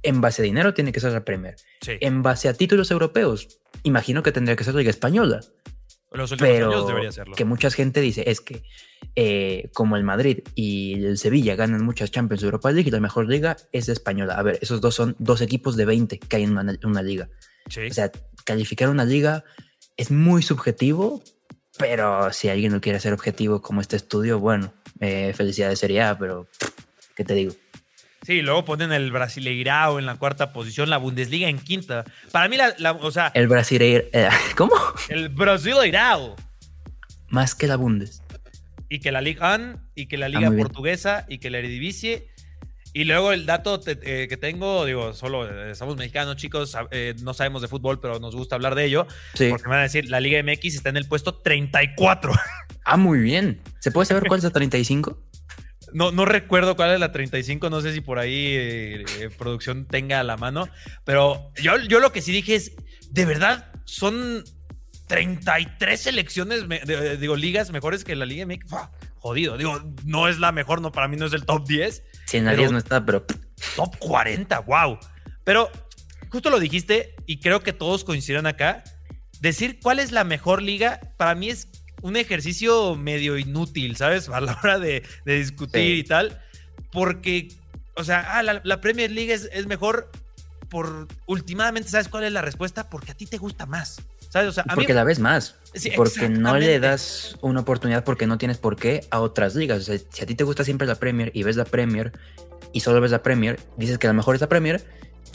en 0.04 0.20
base 0.20 0.42
a 0.42 0.46
dinero 0.46 0.74
tiene 0.74 0.92
que 0.92 1.00
ser 1.00 1.14
la 1.14 1.24
Premier. 1.24 1.56
En 1.86 2.24
base 2.24 2.50
a 2.50 2.54
títulos 2.54 2.90
europeos, 2.92 3.60
imagino 3.84 4.24
que 4.24 4.32
tendría 4.32 4.56
que 4.56 4.64
ser 4.64 4.74
la 4.74 4.80
Liga 4.80 4.90
Española. 4.90 5.42
Los 6.12 6.32
últimos 6.32 6.52
pero 6.52 6.72
años 6.72 6.88
debería 6.88 7.12
serlo. 7.12 7.36
Que 7.36 7.46
mucha 7.46 7.70
gente 7.70 8.02
dice 8.02 8.24
es 8.28 8.42
que 8.42 8.64
eh, 9.16 9.70
como 9.74 9.98
el 9.98 10.04
Madrid 10.04 10.40
y 10.56 11.04
el 11.04 11.18
Sevilla 11.18 11.56
ganan 11.56 11.84
muchas 11.84 12.12
Champions 12.12 12.42
de 12.42 12.48
Europa 12.48 12.72
League 12.72 12.88
y 12.88 12.92
la 12.92 13.00
mejor 13.00 13.28
liga 13.28 13.58
es 13.72 13.90
española. 13.90 14.36
A 14.36 14.44
ver, 14.44 14.58
esos 14.62 14.80
dos 14.82 14.96
son 14.96 15.16
dos 15.20 15.42
equipos 15.42 15.76
de 15.76 15.86
20 15.86 16.20
que 16.20 16.36
hay 16.38 16.44
en 16.44 16.58
una, 16.58 17.02
liga. 17.02 17.30
O 17.68 17.94
sea, 17.94 18.12
calificar 18.46 18.90
una 18.90 19.06
liga 19.06 19.44
es 19.98 20.12
muy 20.12 20.44
subjetivo, 20.44 21.22
pero 21.78 22.32
si 22.32 22.50
alguien 22.50 22.72
no 22.72 22.82
quiere 22.82 23.00
ser 23.00 23.14
objetivo 23.14 23.62
como 23.62 23.82
este 23.82 23.98
estudio, 23.98 24.40
bueno, 24.40 24.74
eh, 25.00 25.34
felicidades 25.36 25.80
Serie 25.80 26.02
A, 26.02 26.18
pero 26.18 26.48
¿qué 27.16 27.24
te 27.24 27.34
digo? 27.34 27.54
Sí, 28.24 28.42
luego 28.42 28.64
ponen 28.66 28.92
el 28.92 29.12
Brasileirao 29.12 29.98
en 29.98 30.06
la 30.06 30.16
cuarta 30.16 30.54
posición, 30.54 30.90
la 30.90 30.98
Bundesliga 30.98 31.50
en 31.50 31.58
quinta. 31.58 32.06
Para 32.32 32.48
mí, 32.48 32.56
la, 32.56 32.92
o 32.92 33.12
sea. 33.12 33.32
El 33.34 33.48
Brasileirao. 33.48 34.10
Eh, 34.14 34.30
¿Cómo? 34.56 34.76
El 35.10 35.30
Brasileirao. 35.30 36.36
Más 37.30 37.56
que 37.56 37.66
la 37.68 37.78
Bundes. 37.78 38.21
Y 38.92 39.00
que 39.00 39.12
la 39.12 39.22
Liga 39.22 39.56
1, 39.56 39.80
y 39.96 40.08
que 40.08 40.18
la 40.18 40.28
Liga 40.28 40.50
ah, 40.50 40.56
Portuguesa, 40.56 41.26
y 41.30 41.38
que 41.38 41.50
la 41.50 41.60
Eredivisie. 41.60 42.28
Y 42.94 43.06
luego 43.06 43.32
el 43.32 43.46
dato 43.46 43.80
eh, 43.86 44.28
que 44.28 44.36
tengo, 44.36 44.86
digo, 44.86 45.14
solo 45.14 45.48
eh, 45.48 45.76
somos 45.76 45.96
mexicanos, 45.96 46.36
chicos, 46.36 46.76
no 47.22 47.34
sabemos 47.34 47.62
de 47.62 47.70
fútbol, 47.70 48.02
pero 48.02 48.20
nos 48.20 48.36
gusta 48.36 48.56
hablar 48.56 48.76
de 48.76 48.86
ello. 48.86 49.08
Sí. 49.36 49.48
Porque 49.50 49.64
me 49.64 49.70
van 49.70 49.80
a 49.80 49.84
decir, 49.84 50.10
la 50.10 50.20
Liga 50.20 50.44
MX 50.44 50.76
está 50.76 50.90
en 50.90 50.98
el 50.98 51.08
puesto 51.08 51.36
34. 51.36 52.34
Ah, 52.84 52.98
muy 52.98 53.20
bien. 53.20 53.62
¿Se 53.80 53.92
puede 53.92 54.08
saber 54.08 54.24
cuál 54.28 54.40
es 54.40 54.44
el 54.44 54.52
35? 54.52 55.16
No, 55.94 56.12
no 56.12 56.26
recuerdo 56.26 56.76
cuál 56.76 56.92
es 56.92 57.00
la 57.00 57.12
35, 57.12 57.70
no 57.70 57.82
sé 57.82 57.94
si 57.94 58.02
por 58.02 58.20
ahí 58.20 58.56
eh, 58.56 59.06
eh, 59.20 59.30
producción 59.38 59.86
tenga 59.86 60.20
a 60.20 60.24
la 60.24 60.38
mano, 60.38 60.70
pero 61.04 61.52
yo, 61.62 61.78
yo 61.88 62.00
lo 62.00 62.12
que 62.12 62.22
sí 62.22 62.32
dije 62.32 62.56
es, 62.56 62.74
de 63.10 63.26
verdad, 63.26 63.72
son 63.84 64.44
33 65.12 66.00
selecciones, 66.00 66.64
digo, 67.20 67.36
ligas 67.36 67.70
mejores 67.72 68.06
que 68.06 68.16
la 68.16 68.26
Liga 68.26 68.46
MX. 68.46 68.74
Jodido, 69.18 69.58
digo, 69.58 69.78
no 70.06 70.30
es 70.30 70.40
la 70.40 70.54
mejor, 70.54 70.82
no, 70.82 70.94
para 70.94 71.10
mí 71.10 71.18
no 71.18 71.26
es 71.26 71.34
el 71.34 71.46
top 71.46 71.68
10. 71.68 72.04
Si 72.26 72.38
en 72.38 72.46
la 72.46 72.56
10 72.56 72.72
no 72.72 72.78
está, 72.78 73.06
pero... 73.06 73.26
Top 73.76 73.98
40, 74.00 74.60
wow. 74.62 74.98
Pero 75.44 75.70
justo 76.30 76.50
lo 76.50 76.60
dijiste 76.60 77.14
y 77.26 77.40
creo 77.40 77.62
que 77.62 77.74
todos 77.74 78.06
coinciden 78.06 78.48
acá. 78.48 78.86
Decir 79.42 79.80
cuál 79.84 80.00
es 80.00 80.14
la 80.14 80.24
mejor 80.24 80.62
liga, 80.62 81.02
para 81.18 81.36
mí 81.36 81.50
es 81.50 81.68
un 82.02 82.16
ejercicio 82.16 82.96
medio 82.96 83.38
inútil, 83.38 83.98
¿sabes? 83.98 84.30
A 84.30 84.40
la 84.40 84.58
hora 84.64 84.80
de, 84.80 85.04
discutir 85.26 85.98
y 85.98 86.04
tal. 86.06 86.42
Porque, 86.90 87.50
o 87.98 88.06
sea, 88.06 88.38
ah, 88.38 88.44
la, 88.44 88.82
Premier 88.82 89.12
League 89.12 89.34
es, 89.34 89.68
mejor 89.68 90.10
por 90.70 91.10
últimamente, 91.28 91.90
¿sabes 91.90 92.08
cuál 92.08 92.24
es 92.24 92.32
la 92.32 92.42
respuesta? 92.42 92.90
Porque 92.90 93.12
a 93.12 93.16
ti 93.16 93.26
te 93.26 93.38
gusta 93.38 93.66
más. 93.66 94.02
¿Sabes? 94.32 94.48
O 94.48 94.52
sea, 94.54 94.64
a 94.66 94.76
porque 94.76 94.94
la 94.94 95.04
ves 95.04 95.20
más. 95.20 95.58
porque 95.98 96.30
no 96.30 96.58
le 96.58 96.80
das 96.80 97.38
una 97.42 97.60
oportunidad 97.60 98.06
porque 98.06 98.28
no 98.28 98.38
tienes 98.38 98.58
por 98.58 98.78
qué 98.78 99.06
a 99.12 99.20
otras 99.20 99.56
ligas. 99.56 99.82
O 99.82 99.84
sea, 99.84 99.98
si 99.98 100.24
a 100.24 100.26
ti 100.26 100.36
te 100.36 100.46
gusta 100.46 100.64
siempre 100.64 100.88
la 100.88 100.96
Premier 100.96 101.32
y 101.34 101.44
ves 101.44 101.58
la 101.58 101.66
Premier 101.66 102.14
y 102.72 102.80
solo 102.80 103.02
ves 103.02 103.12
la 103.12 103.22
Premier, 103.22 103.60
dices 103.76 103.98
que 103.98 104.08
la 104.08 104.14
mejor 104.14 104.36
es 104.36 104.42
la 104.42 104.48
Premier, 104.48 104.86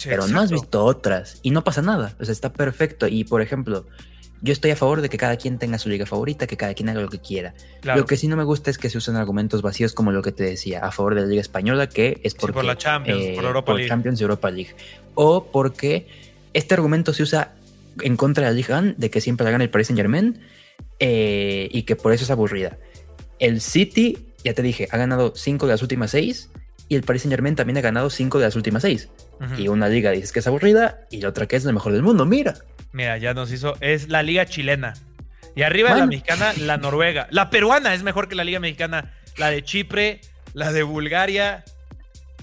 pero 0.04 0.26
no 0.28 0.40
has 0.40 0.50
visto 0.50 0.82
otras 0.82 1.40
y 1.42 1.50
no 1.50 1.62
pasa 1.62 1.82
nada. 1.82 2.16
O 2.18 2.24
sea, 2.24 2.32
está 2.32 2.54
perfecto. 2.54 3.06
Y 3.06 3.24
por 3.24 3.42
ejemplo, 3.42 3.86
yo 4.40 4.54
estoy 4.54 4.70
a 4.70 4.76
favor 4.76 5.02
de 5.02 5.10
que 5.10 5.18
cada 5.18 5.36
quien 5.36 5.58
tenga 5.58 5.78
su 5.78 5.90
liga 5.90 6.06
favorita, 6.06 6.46
que 6.46 6.56
cada 6.56 6.72
quien 6.72 6.88
haga 6.88 7.02
lo 7.02 7.10
que 7.10 7.18
quiera. 7.18 7.52
Lo 7.82 8.06
que 8.06 8.16
sí 8.16 8.28
no 8.28 8.36
me 8.38 8.44
gusta 8.44 8.70
es 8.70 8.78
que 8.78 8.88
se 8.88 8.96
usen 8.96 9.16
argumentos 9.16 9.60
vacíos 9.60 9.92
como 9.92 10.10
lo 10.10 10.22
que 10.22 10.32
te 10.32 10.44
decía, 10.44 10.80
a 10.80 10.90
favor 10.90 11.14
de 11.14 11.20
la 11.20 11.26
liga 11.26 11.42
española, 11.42 11.86
que 11.86 12.18
es 12.22 12.34
porque, 12.34 12.54
por 12.54 12.64
la 12.64 12.78
Champions, 12.78 13.20
por 13.34 13.44
eh, 13.44 13.46
Europa 13.46 13.74
League. 13.74 13.88
Champions 13.90 14.20
Europa 14.22 14.50
League. 14.50 14.74
O 15.14 15.44
porque 15.52 16.08
este 16.54 16.72
argumento 16.72 17.12
se 17.12 17.22
usa 17.22 17.56
en 18.02 18.16
contra 18.16 18.44
de 18.44 18.50
la 18.50 18.56
Liga 18.56 18.94
de 18.96 19.10
que 19.10 19.20
siempre 19.20 19.44
la 19.44 19.50
gana 19.50 19.64
el 19.64 19.70
Paris 19.70 19.88
Saint 19.88 19.98
Germain 19.98 20.40
eh, 20.98 21.68
y 21.70 21.82
que 21.82 21.96
por 21.96 22.12
eso 22.12 22.24
es 22.24 22.30
aburrida. 22.30 22.78
El 23.38 23.60
City, 23.60 24.34
ya 24.44 24.54
te 24.54 24.62
dije, 24.62 24.88
ha 24.90 24.96
ganado 24.96 25.34
cinco 25.36 25.66
de 25.66 25.72
las 25.72 25.82
últimas 25.82 26.10
seis 26.10 26.50
y 26.88 26.94
el 26.94 27.02
Paris 27.02 27.22
Saint 27.22 27.32
Germain 27.32 27.56
también 27.56 27.76
ha 27.78 27.80
ganado 27.80 28.10
cinco 28.10 28.38
de 28.38 28.44
las 28.44 28.56
últimas 28.56 28.82
seis. 28.82 29.08
Y 29.58 29.68
una 29.68 29.88
liga 29.88 30.12
dices 30.12 30.32
que 30.32 30.38
es 30.38 30.46
aburrida 30.46 31.00
y 31.10 31.20
la 31.20 31.28
otra 31.28 31.46
que 31.46 31.56
es 31.56 31.64
la 31.64 31.72
mejor 31.72 31.92
del 31.92 32.02
mundo. 32.02 32.24
Mira. 32.24 32.54
Mira, 32.92 33.18
ya 33.18 33.34
nos 33.34 33.52
hizo. 33.52 33.76
Es 33.80 34.08
la 34.08 34.22
liga 34.22 34.46
chilena. 34.46 34.94
Y 35.54 35.62
arriba 35.62 35.92
de 35.94 36.00
la 36.00 36.06
mexicana, 36.06 36.52
la 36.58 36.76
noruega. 36.78 37.26
La 37.30 37.50
peruana 37.50 37.92
es 37.94 38.02
mejor 38.02 38.28
que 38.28 38.34
la 38.34 38.44
liga 38.44 38.60
mexicana. 38.60 39.14
La 39.36 39.50
de 39.50 39.62
Chipre, 39.62 40.20
la 40.54 40.72
de 40.72 40.82
Bulgaria. 40.82 41.64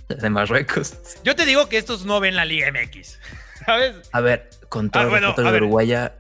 La 0.10 0.16
de 0.18 0.30
Marruecos. 0.30 0.98
Yo 1.24 1.36
te 1.36 1.46
digo 1.46 1.70
que 1.70 1.78
estos 1.78 2.06
no 2.06 2.20
ven 2.20 2.36
la 2.36 2.46
liga 2.46 2.72
MX. 2.72 3.20
¿Sabes? 3.66 3.96
A 4.12 4.20
ver, 4.20 4.50
con 4.74 4.90
todo 4.90 5.14
ah, 5.14 5.34
el 5.38 5.52
de 5.52 5.58
Uruguaya. 5.58 6.16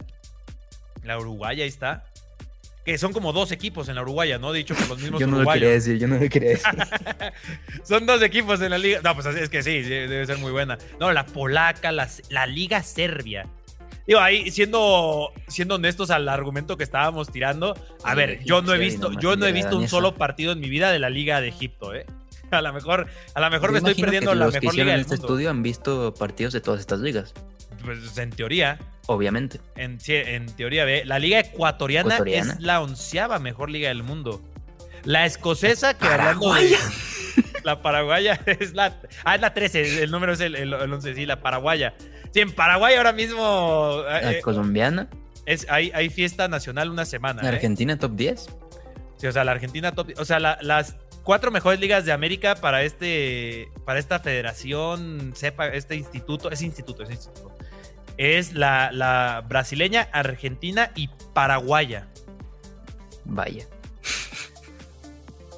La 1.01 1.17
Uruguaya 1.17 1.63
ahí 1.63 1.69
está 1.69 2.03
que 2.85 2.97
son 2.99 3.13
como 3.13 3.33
dos 3.33 3.51
equipos 3.51 3.87
en 3.89 3.95
la 3.95 4.03
Uruguaya, 4.03 4.37
¿no? 4.37 4.51
Dicho 4.51 4.75
por 4.75 4.89
los 4.89 4.99
mismos 4.99 5.19
Yo 5.19 5.25
no 5.25 5.41
lo 5.41 5.49
quería 5.49 5.69
decir, 5.69 5.97
yo 5.97 6.07
no 6.07 6.17
lo 6.17 6.29
quería 6.29 6.49
decir. 6.49 6.69
son 7.83 8.05
dos 8.05 8.21
equipos 8.21 8.61
en 8.61 8.71
la 8.71 8.77
liga. 8.77 8.99
No, 9.03 9.15
pues 9.15 9.25
es 9.25 9.49
que 9.49 9.63
sí, 9.63 9.81
debe 9.81 10.25
ser 10.25 10.37
muy 10.37 10.51
buena. 10.51 10.77
No, 10.99 11.11
la 11.13 11.25
polaca, 11.25 11.91
la, 11.91 12.07
la 12.29 12.45
liga 12.45 12.83
serbia. 12.83 13.47
Digo, 14.05 14.19
ahí 14.19 14.51
siendo, 14.51 15.31
siendo 15.47 15.75
honestos 15.75 16.11
al 16.11 16.27
argumento 16.27 16.75
que 16.75 16.83
estábamos 16.83 17.31
tirando, 17.31 17.73
a 18.03 18.13
ver, 18.15 18.43
yo 18.43 18.61
no 18.61 18.73
he 18.73 18.77
visto, 18.77 19.13
yo 19.13 19.37
no 19.37 19.47
he 19.47 19.53
visto 19.53 19.77
un 19.77 19.87
solo 19.87 20.13
partido 20.15 20.51
en 20.51 20.59
mi 20.59 20.69
vida 20.69 20.91
de 20.91 20.99
la 20.99 21.09
Liga 21.09 21.39
de 21.39 21.47
Egipto, 21.47 21.95
¿eh? 21.95 22.05
A 22.51 22.61
lo 22.61 22.73
mejor, 22.73 23.07
a 23.33 23.39
lo 23.39 23.49
mejor 23.49 23.71
me 23.71 23.77
estoy 23.79 23.95
perdiendo 23.95 24.35
la 24.35 24.47
mejor 24.47 24.75
liga 24.75 24.93
en 24.93 24.99
este 24.99 25.15
estudio 25.15 25.49
han 25.49 25.63
visto 25.63 26.13
partidos 26.13 26.53
de 26.53 26.61
todas 26.61 26.81
estas 26.81 26.99
ligas. 26.99 27.33
Pues 27.83 28.17
en 28.17 28.29
teoría. 28.29 28.79
Obviamente. 29.07 29.59
En, 29.75 29.97
en 30.07 30.45
teoría, 30.55 30.85
ve. 30.85 31.03
La 31.05 31.19
liga 31.19 31.39
ecuatoriana, 31.39 32.17
es 32.25 32.59
la 32.59 32.81
onceava 32.81 33.39
mejor 33.39 33.69
liga 33.69 33.89
del 33.89 34.03
mundo. 34.03 34.41
La 35.03 35.25
escocesa, 35.25 35.97
que 35.97 36.07
hablando 36.07 36.53
de. 36.53 36.75
La 37.63 37.81
paraguaya 37.81 38.39
es 38.45 38.73
la. 38.73 38.99
Ah, 39.23 39.35
es 39.35 39.41
la 39.41 39.53
13, 39.53 40.03
el 40.03 40.11
número 40.11 40.33
es 40.33 40.41
el, 40.41 40.55
el, 40.55 40.73
11, 40.73 41.15
sí, 41.15 41.25
la 41.25 41.41
paraguaya. 41.41 41.93
Sí, 42.31 42.41
en 42.41 42.51
Paraguay 42.51 42.95
ahora 42.95 43.13
mismo. 43.13 44.03
La 44.05 44.33
eh, 44.33 44.41
colombiana. 44.41 45.07
Es, 45.45 45.65
hay, 45.69 45.89
hay, 45.93 46.09
fiesta 46.09 46.49
nacional 46.49 46.89
una 46.89 47.05
semana. 47.05 47.41
¿La 47.41 47.49
¿eh? 47.49 47.53
Argentina 47.53 47.97
top 47.97 48.15
10? 48.15 48.49
Sí, 49.17 49.27
o 49.27 49.31
sea, 49.31 49.45
la 49.45 49.53
Argentina 49.53 49.93
top 49.93 50.11
O 50.17 50.25
sea, 50.25 50.39
las 50.39 50.97
cuatro 51.23 51.51
mejores 51.51 51.79
ligas 51.79 52.03
de 52.03 52.11
América 52.11 52.55
para 52.55 52.83
este. 52.83 53.69
Para 53.85 53.97
esta 53.97 54.19
federación, 54.19 55.31
sepa, 55.33 55.67
este 55.67 55.95
instituto. 55.95 56.51
Es 56.51 56.61
instituto, 56.61 57.03
es 57.03 57.11
instituto 57.11 57.55
es 58.17 58.53
la, 58.53 59.43
brasileña, 59.47 60.07
argentina 60.11 60.91
y 60.95 61.09
paraguaya. 61.33 62.07
Vaya. 63.25 63.65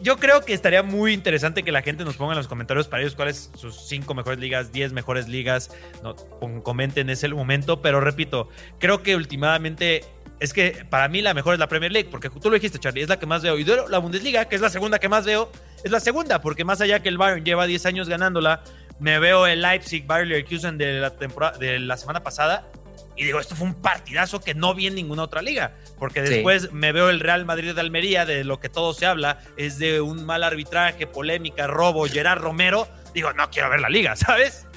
Yo 0.02 0.18
creo 0.18 0.42
que 0.42 0.54
estaría 0.54 0.84
muy 0.84 1.14
interesante 1.14 1.64
que 1.64 1.72
la 1.72 1.82
gente 1.82 2.04
nos 2.04 2.18
ponga 2.18 2.34
en 2.34 2.38
los 2.38 2.48
comentarios 2.48 2.88
para 2.88 3.02
ellos 3.02 3.16
cuáles 3.16 3.50
sus 3.56 3.88
cinco 3.88 4.14
mejores 4.14 4.40
ligas, 4.40 4.72
diez 4.72 4.92
mejores 4.92 5.28
ligas. 5.28 5.72
No, 6.04 6.16
comenten 6.64 7.10
ese 7.10 7.28
momento, 7.30 7.82
pero 7.82 8.02
repito, 8.02 8.50
creo 8.78 9.02
que 9.02 9.16
últimamente 9.16 10.04
es 10.40 10.54
que 10.54 10.86
para 10.90 11.08
mí 11.08 11.22
la 11.22 11.34
mejor 11.34 11.54
es 11.54 11.60
la 11.60 11.68
Premier 11.68 11.92
League, 11.92 12.10
porque 12.12 12.30
tú 12.30 12.50
lo 12.50 12.56
dijiste, 12.56 12.78
Charlie, 12.78 13.02
es 13.02 13.10
la 13.10 13.20
que 13.20 13.26
más 13.26 13.42
veo. 13.42 13.58
Y 13.58 13.66
la 13.90 14.00
Bundesliga, 14.00 14.46
que 14.46 14.56
es 14.56 14.62
la 14.62 14.70
segunda 14.70 15.00
que 15.00 15.10
más 15.10 15.26
veo, 15.26 15.50
es 15.84 15.92
la 15.92 16.00
segunda, 16.00 16.42
porque 16.42 16.66
más 16.66 16.82
allá 16.82 17.02
que 17.02 17.10
el 17.10 17.18
Bayern 17.18 17.46
lleva 17.46 17.66
10 17.66 17.86
años 17.86 18.10
ganándola, 18.10 18.64
me 19.00 19.20
veo 19.20 19.48
el 19.48 19.62
Leipzig 19.62 20.06
Bayer 20.06 20.28
Leverkusen 20.28 20.78
de 20.78 21.00
la 21.00 21.12
temporada 21.12 21.58
de 21.58 21.80
la 21.80 21.98
semana 21.98 22.24
pasada 22.24 22.70
y 23.18 23.24
digo, 23.24 23.40
esto 23.40 23.56
fue 23.56 23.68
un 23.68 23.76
partidazo 23.76 24.42
que 24.42 24.54
no 24.54 24.74
vi 24.74 24.88
en 24.88 24.96
ninguna 24.96 25.24
otra 25.24 25.42
liga, 25.42 25.76
porque 25.98 26.22
después 26.22 26.74
me 26.74 26.92
veo 26.92 27.10
el 27.10 27.22
Real 27.22 27.46
Madrid 27.46 27.74
de 27.74 27.80
Almería, 27.80 28.26
de 28.26 28.44
lo 28.44 28.60
que 28.60 28.68
todo 28.68 28.94
se 28.94 29.06
habla, 29.06 29.40
es 29.56 29.80
de 29.80 30.02
un 30.02 30.26
mal 30.26 30.44
arbitraje, 30.44 31.08
polémica, 31.08 31.68
robo, 31.68 32.06
Gerard 32.06 32.42
Romero, 32.42 32.88
digo, 33.14 33.32
no 33.34 33.50
quiero 33.50 33.70
ver 33.70 33.80
la 33.80 33.90
liga, 33.90 34.16
¿sabes? 34.18 34.68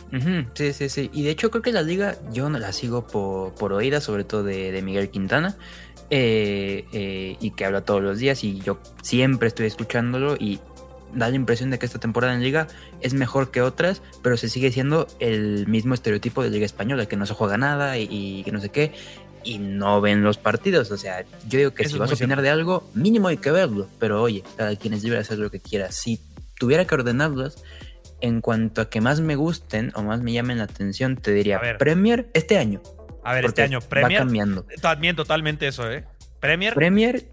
Sí, 0.55 0.73
sí, 0.73 0.89
sí. 0.89 1.11
Y 1.13 1.25
de 1.25 1.31
hecho 1.31 1.51
creo 1.51 1.63
que 1.63 1.73
la 1.73 1.83
liga 1.83 2.17
yo 2.31 2.49
no 2.49 2.59
la 2.59 2.73
sigo 2.73 3.07
por, 3.07 3.55
por 3.55 3.73
oídas, 3.73 4.05
sobre 4.05 4.25
todo 4.25 4.45
de, 4.45 4.81
Miguel 4.83 5.11
Quintana, 5.11 5.57
eh, 6.11 6.87
eh, 6.93 7.37
y 7.41 7.51
que 7.51 7.65
habla 7.67 7.83
todos 7.83 8.03
los 8.03 8.19
días 8.19 8.43
y 8.43 8.61
yo 8.61 8.81
siempre 9.03 9.49
estoy 9.49 9.67
escuchándolo 9.67 10.37
y 10.37 10.61
da 11.15 11.29
la 11.29 11.37
impresión 11.37 11.71
de 11.71 11.79
que 11.79 11.87
esta 11.87 11.99
temporada 11.99 12.35
en 12.35 12.43
liga 12.43 12.69
es 13.01 13.15
mejor 13.15 13.51
que 13.51 13.63
otras, 13.63 14.03
pero 14.23 14.37
se 14.37 14.49
sigue 14.49 14.71
siendo 14.73 15.07
el 15.21 15.67
mismo 15.67 15.95
estereotipo 15.95 16.43
de 16.43 16.51
liga 16.51 16.67
española, 16.67 17.07
que 17.07 17.17
no 17.17 17.27
se 17.27 17.35
juega 17.35 17.57
nada 17.57 17.99
y, 17.99 18.43
que 18.45 18.53
no 18.53 18.61
sé 18.61 18.71
qué, 18.71 18.93
y 19.45 19.59
no 19.59 20.01
ven 20.01 20.23
los 20.23 20.39
partidos. 20.39 20.91
O 20.91 20.97
sea, 20.97 21.25
yo 21.49 21.59
digo 21.59 21.75
que 21.75 21.89
si 21.89 21.99
vas 21.99 22.11
a 22.11 22.15
opinar 22.15 22.43
de 22.43 22.51
algo, 22.51 22.89
mínimo 22.95 23.29
hay 23.29 23.39
que 23.39 23.51
verlo, 23.51 23.89
pero 23.99 24.23
oye, 24.23 24.43
cada 24.57 24.77
quien 24.77 24.95
es 24.95 25.03
libre 25.03 25.19
de 25.19 25.23
hacer 25.23 25.39
lo 25.39 25.51
que 25.51 25.61
quiera. 25.61 25.91
Si 25.93 26.21
tuviera 26.59 26.87
que 26.87 26.95
ordenarlas, 26.95 27.63
en 28.21 28.41
cuanto 28.41 28.81
a 28.81 28.91
que 28.91 29.01
más 29.01 29.21
me 29.21 29.37
gusten 29.37 29.93
o 29.95 30.03
más 30.03 30.21
me 30.21 30.33
llamen 30.33 30.59
la 30.59 30.65
atención, 30.65 31.17
te 31.17 31.33
diría 31.33 31.61
Premier 31.79 32.29
este 32.35 32.59
año. 32.59 32.83
A 33.23 33.35
ver, 33.35 33.45
este 33.45 33.63
año 33.63 33.81
Premier. 33.81 34.21
Va 34.21 34.25
cambiando. 34.25 34.67
También 34.81 35.15
totalmente 35.15 35.69
eso, 35.69 35.91
¿eh? 35.91 36.05
Premier. 36.41 36.75
Premier 36.75 37.27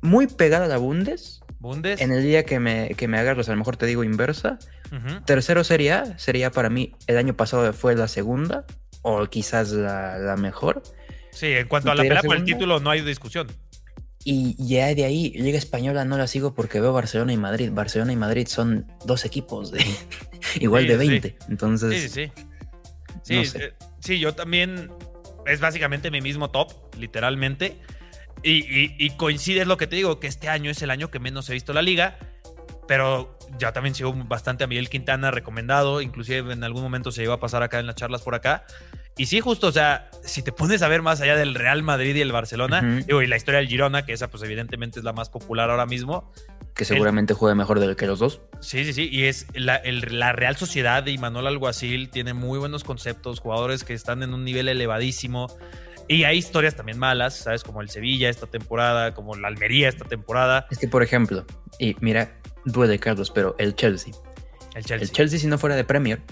muy 0.00 0.26
pegada 0.26 0.66
a 0.66 0.68
la 0.68 0.76
Bundes 0.76 1.42
Bundes. 1.58 2.00
En 2.00 2.12
el 2.12 2.22
día 2.22 2.44
que 2.44 2.60
me, 2.60 2.94
que 2.96 3.08
me 3.08 3.18
agarras, 3.18 3.48
a 3.48 3.52
lo 3.52 3.58
mejor 3.58 3.76
te 3.76 3.86
digo 3.86 4.04
inversa. 4.04 4.58
Tercero 5.24 5.64
sería, 5.64 6.18
sería 6.18 6.50
para 6.50 6.70
mí, 6.70 6.92
el 7.06 7.16
año 7.16 7.34
pasado 7.34 7.72
fue 7.72 7.94
la 7.96 8.08
segunda, 8.08 8.64
o 9.02 9.26
quizás 9.26 9.72
la, 9.72 10.36
mejor. 10.38 10.82
Sí, 11.30 11.46
en 11.46 11.68
cuanto 11.68 11.90
a 11.90 11.94
la 11.94 12.02
pelea 12.02 12.22
por 12.22 12.36
el 12.36 12.44
título, 12.44 12.80
no 12.80 12.90
hay 12.90 13.02
discusión. 13.02 13.48
Y 14.24 14.56
ya 14.58 14.92
de 14.92 15.04
ahí, 15.04 15.30
Liga 15.36 15.56
Española 15.56 16.04
no 16.04 16.18
la 16.18 16.26
sigo 16.26 16.52
porque 16.52 16.80
veo 16.80 16.92
Barcelona 16.92 17.32
y 17.32 17.36
Madrid. 17.36 17.70
Barcelona 17.72 18.12
y 18.12 18.16
Madrid 18.16 18.48
son 18.48 18.84
dos 19.04 19.24
equipos 19.24 19.70
de 19.70 19.84
igual 20.60 20.88
de 20.88 20.96
20. 20.96 21.36
Entonces. 21.48 22.02
Sí, 22.02 22.08
sí. 22.08 22.32
Sí, 23.22 23.58
eh, 23.58 23.72
sí, 24.00 24.18
yo 24.18 24.34
también. 24.34 24.90
Es 25.46 25.60
básicamente 25.60 26.10
mi 26.10 26.20
mismo 26.20 26.50
top, 26.50 26.72
literalmente. 26.98 27.76
Y, 28.48 29.10
coincide 29.16 29.64
lo 29.64 29.76
que 29.76 29.86
te 29.86 29.96
digo, 29.96 30.20
que 30.20 30.28
este 30.28 30.48
año 30.48 30.70
es 30.70 30.80
el 30.82 30.90
año 30.90 31.10
que 31.10 31.18
menos 31.18 31.48
he 31.50 31.52
visto 31.52 31.72
la 31.72 31.82
liga, 31.82 32.16
pero 32.86 33.38
ya 33.58 33.72
también 33.72 33.94
sigo 33.94 34.14
bastante 34.14 34.62
a 34.62 34.66
Miguel 34.68 34.88
Quintana 34.88 35.30
recomendado, 35.32 36.00
inclusive 36.00 36.52
en 36.52 36.62
algún 36.62 36.82
momento 36.82 37.10
se 37.10 37.24
iba 37.24 37.34
a 37.34 37.40
pasar 37.40 37.62
acá 37.62 37.80
en 37.80 37.86
las 37.86 37.96
charlas 37.96 38.22
por 38.22 38.34
acá. 38.34 38.64
Y 39.18 39.26
sí, 39.26 39.40
justo, 39.40 39.68
o 39.68 39.72
sea, 39.72 40.10
si 40.22 40.42
te 40.42 40.52
pones 40.52 40.82
a 40.82 40.88
ver 40.88 41.00
más 41.00 41.22
allá 41.22 41.36
del 41.36 41.54
Real 41.54 41.82
Madrid 41.82 42.14
y 42.14 42.20
el 42.20 42.32
Barcelona, 42.32 43.02
y 43.08 43.26
la 43.26 43.36
historia 43.36 43.60
del 43.60 43.68
Girona, 43.68 44.04
que 44.04 44.12
esa 44.12 44.28
pues 44.28 44.42
evidentemente 44.42 44.98
es 44.98 45.04
la 45.04 45.14
más 45.14 45.30
popular 45.30 45.70
ahora 45.70 45.86
mismo. 45.86 46.30
Que 46.74 46.84
seguramente 46.84 47.32
juega 47.32 47.54
mejor 47.54 47.80
de 47.80 47.96
que 47.96 48.06
los 48.06 48.18
dos. 48.18 48.42
Sí, 48.60 48.84
sí, 48.84 48.92
sí. 48.92 49.08
Y 49.10 49.24
es 49.24 49.46
la, 49.54 49.80
la 49.84 50.32
Real 50.32 50.56
Sociedad 50.56 51.02
de 51.02 51.12
Imanol 51.12 51.46
Alguacil 51.46 52.10
tiene 52.10 52.34
muy 52.34 52.58
buenos 52.58 52.84
conceptos, 52.84 53.40
jugadores 53.40 53.82
que 53.84 53.94
están 53.94 54.22
en 54.22 54.34
un 54.34 54.44
nivel 54.44 54.68
elevadísimo. 54.68 55.48
Y 56.08 56.24
hay 56.24 56.38
historias 56.38 56.76
también 56.76 56.98
malas, 56.98 57.34
¿sabes? 57.34 57.64
Como 57.64 57.80
el 57.82 57.88
Sevilla 57.90 58.28
esta 58.28 58.46
temporada, 58.46 59.12
como 59.14 59.34
la 59.34 59.48
Almería 59.48 59.88
esta 59.88 60.04
temporada. 60.04 60.66
Es 60.70 60.78
que, 60.78 60.88
por 60.88 61.02
ejemplo, 61.02 61.44
y 61.78 61.96
mira, 62.00 62.38
duele, 62.64 62.98
Carlos, 62.98 63.30
pero 63.30 63.56
el 63.58 63.74
Chelsea. 63.74 64.14
El 64.74 64.84
Chelsea. 64.84 65.04
El 65.04 65.10
Chelsea, 65.10 65.38
si 65.38 65.46
no 65.48 65.58
fuera 65.58 65.74
de 65.74 65.84
Premier, 65.84 66.22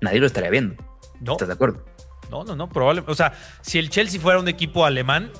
nadie 0.00 0.18
lo 0.18 0.26
estaría 0.26 0.50
viendo. 0.50 0.76
No. 1.20 1.32
¿Estás 1.32 1.48
de 1.48 1.54
acuerdo? 1.54 1.84
No, 2.30 2.44
no, 2.44 2.56
no, 2.56 2.68
probablemente. 2.68 3.12
O 3.12 3.14
sea, 3.14 3.34
si 3.60 3.78
el 3.78 3.90
Chelsea 3.90 4.18
fuera 4.20 4.38
un 4.38 4.48
equipo 4.48 4.86
alemán, 4.86 5.30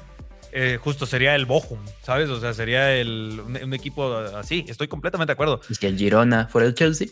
eh, 0.53 0.79
justo 0.79 1.07
sería 1.07 1.35
el 1.35 1.47
Bochum, 1.47 1.79
¿sabes? 2.03 2.29
O 2.29 2.39
sea, 2.39 2.53
sería 2.53 2.95
el, 2.95 3.41
un, 3.43 3.57
un 3.57 3.73
equipo 3.73 4.15
así. 4.17 4.67
Estoy 4.69 4.89
completamente 4.89 5.31
de 5.31 5.33
acuerdo. 5.35 5.63
Y 5.71 5.75
si 5.75 5.87
el 5.87 5.97
Girona 5.97 6.49
fuera 6.49 6.69
el 6.69 6.75
Chelsea, 6.75 7.09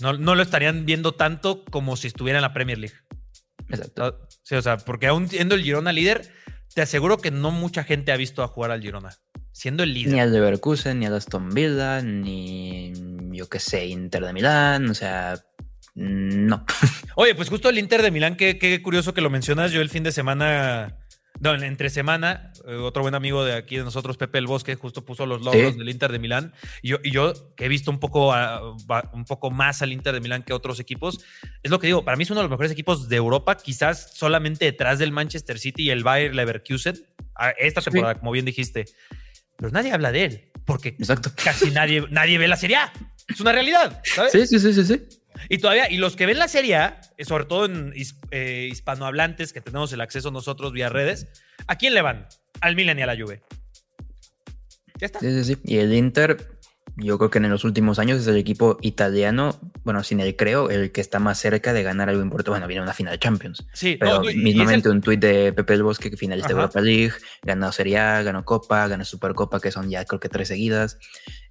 No, 0.00 0.14
no 0.14 0.34
lo 0.34 0.42
estarían 0.42 0.86
viendo 0.86 1.12
tanto 1.12 1.64
como 1.66 1.96
si 1.96 2.06
estuviera 2.06 2.38
en 2.38 2.42
la 2.42 2.54
Premier 2.54 2.78
League. 2.78 2.96
Exacto. 3.72 4.04
Ah, 4.04 4.28
Sí, 4.42 4.54
o 4.56 4.62
sea, 4.62 4.76
porque 4.76 5.06
aún 5.06 5.28
siendo 5.28 5.54
el 5.54 5.62
Girona 5.62 5.92
líder, 5.92 6.28
te 6.74 6.82
aseguro 6.82 7.18
que 7.18 7.30
no 7.30 7.50
mucha 7.50 7.84
gente 7.84 8.12
ha 8.12 8.16
visto 8.16 8.42
a 8.42 8.48
jugar 8.48 8.70
al 8.70 8.82
Girona. 8.82 9.10
Siendo 9.52 9.82
el 9.82 9.94
líder. 9.94 10.14
Ni 10.14 10.20
al 10.20 10.32
Leverkusen, 10.32 10.98
ni 10.98 11.06
al 11.06 11.14
Aston 11.14 11.50
Villa, 11.50 12.00
ni 12.02 12.92
yo 13.30 13.48
qué 13.48 13.58
sé, 13.58 13.86
Inter 13.86 14.24
de 14.24 14.32
Milán, 14.32 14.88
o 14.88 14.94
sea, 14.94 15.38
no. 15.94 16.64
Oye, 17.16 17.34
pues 17.34 17.48
justo 17.48 17.68
el 17.68 17.78
Inter 17.78 18.02
de 18.02 18.10
Milán, 18.10 18.36
qué, 18.36 18.58
qué 18.58 18.82
curioso 18.82 19.14
que 19.14 19.20
lo 19.20 19.30
mencionas. 19.30 19.72
Yo 19.72 19.80
el 19.80 19.90
fin 19.90 20.02
de 20.02 20.12
semana, 20.12 20.96
no, 21.42 21.54
entre 21.54 21.90
semana, 21.90 22.52
eh, 22.68 22.74
otro 22.76 23.02
buen 23.02 23.14
amigo 23.16 23.44
de 23.44 23.54
aquí 23.54 23.76
de 23.76 23.82
nosotros, 23.82 24.16
Pepe 24.16 24.38
el 24.38 24.46
Bosque, 24.46 24.76
justo 24.76 25.04
puso 25.04 25.26
los 25.26 25.42
logros 25.42 25.72
Sí. 25.72 25.78
del 25.78 25.88
Inter 25.88 26.12
de 26.12 26.18
Milán. 26.20 26.54
Y 26.82 26.90
yo, 26.90 26.98
y 27.02 27.10
yo 27.10 27.32
que 27.56 27.64
he 27.64 27.68
visto 27.68 27.90
un 27.90 27.98
poco, 27.98 28.32
a- 28.32 28.62
un 29.12 29.24
poco 29.24 29.50
más 29.50 29.82
al 29.82 29.92
Inter 29.92 30.14
de 30.14 30.20
Milán 30.20 30.44
que 30.44 30.52
otros 30.52 30.78
equipos, 30.78 31.18
es 31.62 31.70
lo 31.70 31.78
que 31.80 31.88
digo, 31.88 32.04
para 32.04 32.16
mí 32.16 32.22
es 32.22 32.30
uno 32.30 32.40
de 32.40 32.44
los 32.44 32.50
mejores 32.50 32.70
equipos 32.70 33.08
de 33.08 33.16
Europa, 33.16 33.56
quizás 33.56 34.12
solamente 34.14 34.64
detrás 34.64 34.98
del 35.00 35.10
Manchester 35.12 35.58
City 35.58 35.84
y 35.84 35.90
el 35.90 36.04
Bayer 36.04 36.34
Leverkusen, 36.34 37.04
esta 37.58 37.80
temporada, 37.80 38.14
como 38.18 38.30
bien 38.30 38.44
dijiste. 38.44 38.84
Pero 39.56 39.70
nadie 39.72 39.92
habla 39.92 40.12
de 40.12 40.24
él, 40.24 40.50
porque 40.64 40.90
Exacto. 40.90 41.30
casi 41.42 41.70
nadie, 41.72 42.06
nadie 42.10 42.38
ve 42.38 42.46
la 42.48 42.56
Serie 42.56 42.76
A. 42.76 42.92
Es 43.28 43.40
una 43.40 43.52
realidad, 43.52 44.00
¿sabes? 44.04 44.32
Sí, 44.32 44.46
sí, 44.46 44.58
sí, 44.58 44.72
sí, 44.74 44.84
sí. 44.84 45.02
Y 45.48 45.58
todavía, 45.58 45.90
y 45.90 45.96
los 45.96 46.16
que 46.16 46.26
ven 46.26 46.38
la 46.38 46.48
Serie 46.48 46.76
A, 46.76 47.00
eh, 47.18 47.24
sobre 47.24 47.44
todo 47.44 47.66
en 47.66 47.92
eh, 48.30 48.68
hispanohablantes 48.70 49.52
que 49.52 49.60
tenemos 49.60 49.92
el 49.92 50.00
acceso 50.00 50.30
nosotros 50.30 50.72
vía 50.72 50.88
redes, 50.88 51.26
¿a 51.66 51.76
quién 51.76 51.94
le 51.94 52.02
van? 52.02 52.26
Al 52.60 52.76
Milan 52.76 52.98
y 52.98 53.02
a 53.02 53.06
la 53.06 53.16
Juve. 53.16 53.42
Ya 54.98 55.06
está. 55.06 55.18
Sí, 55.20 55.42
sí, 55.44 55.54
sí. 55.54 55.60
Y 55.64 55.78
el 55.78 55.92
Inter, 55.94 56.48
yo 56.96 57.18
creo 57.18 57.30
que 57.30 57.38
en 57.38 57.48
los 57.50 57.64
últimos 57.64 57.98
años 57.98 58.20
es 58.20 58.26
el 58.28 58.36
equipo 58.36 58.78
italiano, 58.82 59.58
bueno, 59.82 60.04
sin 60.04 60.20
el 60.20 60.36
creo, 60.36 60.70
el 60.70 60.92
que 60.92 61.00
está 61.00 61.18
más 61.18 61.38
cerca 61.38 61.72
de 61.72 61.82
ganar 61.82 62.08
algo 62.08 62.22
importante. 62.22 62.50
Bueno, 62.50 62.66
viene 62.68 62.82
una 62.82 62.92
final 62.92 63.12
de 63.14 63.18
Champions. 63.18 63.66
Sí, 63.72 63.96
Pero 63.98 64.18
no, 64.22 64.30
mismamente 64.34 64.88
el- 64.88 64.94
un 64.94 65.00
tuit 65.00 65.18
de 65.18 65.52
Pepe 65.52 65.74
el 65.74 65.82
Bosque 65.82 66.10
que 66.10 66.16
finalista 66.16 66.48
de. 66.52 66.54
Europa 66.60 66.80
League, 66.80 67.12
ganó 67.42 67.72
Serie 67.72 67.98
A, 67.98 68.22
ganó 68.22 68.44
Copa, 68.44 68.86
ganó 68.86 69.04
Supercopa, 69.04 69.58
que 69.60 69.72
son 69.72 69.90
ya 69.90 70.04
creo 70.04 70.20
que 70.20 70.28
tres 70.28 70.48
seguidas. 70.48 70.98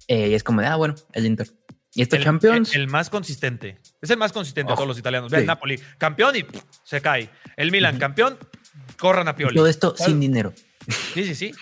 Eh, 0.08 0.28
y 0.28 0.34
es 0.34 0.42
como 0.42 0.60
de, 0.62 0.68
ah, 0.68 0.76
bueno, 0.76 0.94
el 1.12 1.26
Inter. 1.26 1.48
Y 1.94 2.02
este 2.02 2.16
el, 2.16 2.24
Champions, 2.24 2.74
el- 2.74 2.82
el 2.82 2.88
más 2.88 3.10
consistente. 3.10 3.78
Es 4.00 4.10
el 4.10 4.16
más 4.16 4.32
consistente 4.32 4.68
de 4.68 4.72
Oh, 4.72 4.76
todos 4.76 4.88
los 4.88 4.98
italianos. 4.98 5.30
Ve 5.30 5.38
el. 5.40 5.46
Napoli, 5.46 5.78
campeón 5.98 6.36
y 6.36 6.42
pff, 6.42 6.62
se 6.84 7.00
cae. 7.00 7.28
El 7.56 7.70
Milan, 7.70 7.98
campeón, 7.98 8.38
corran 8.98 9.28
a 9.28 9.36
Pioli. 9.36 9.56
todo 9.56 9.66
esto 9.66 9.94
sin 9.96 10.18
dinero. 10.20 10.54
Sí, 11.14 11.24
sí, 11.24 11.34
sí. 11.34 11.52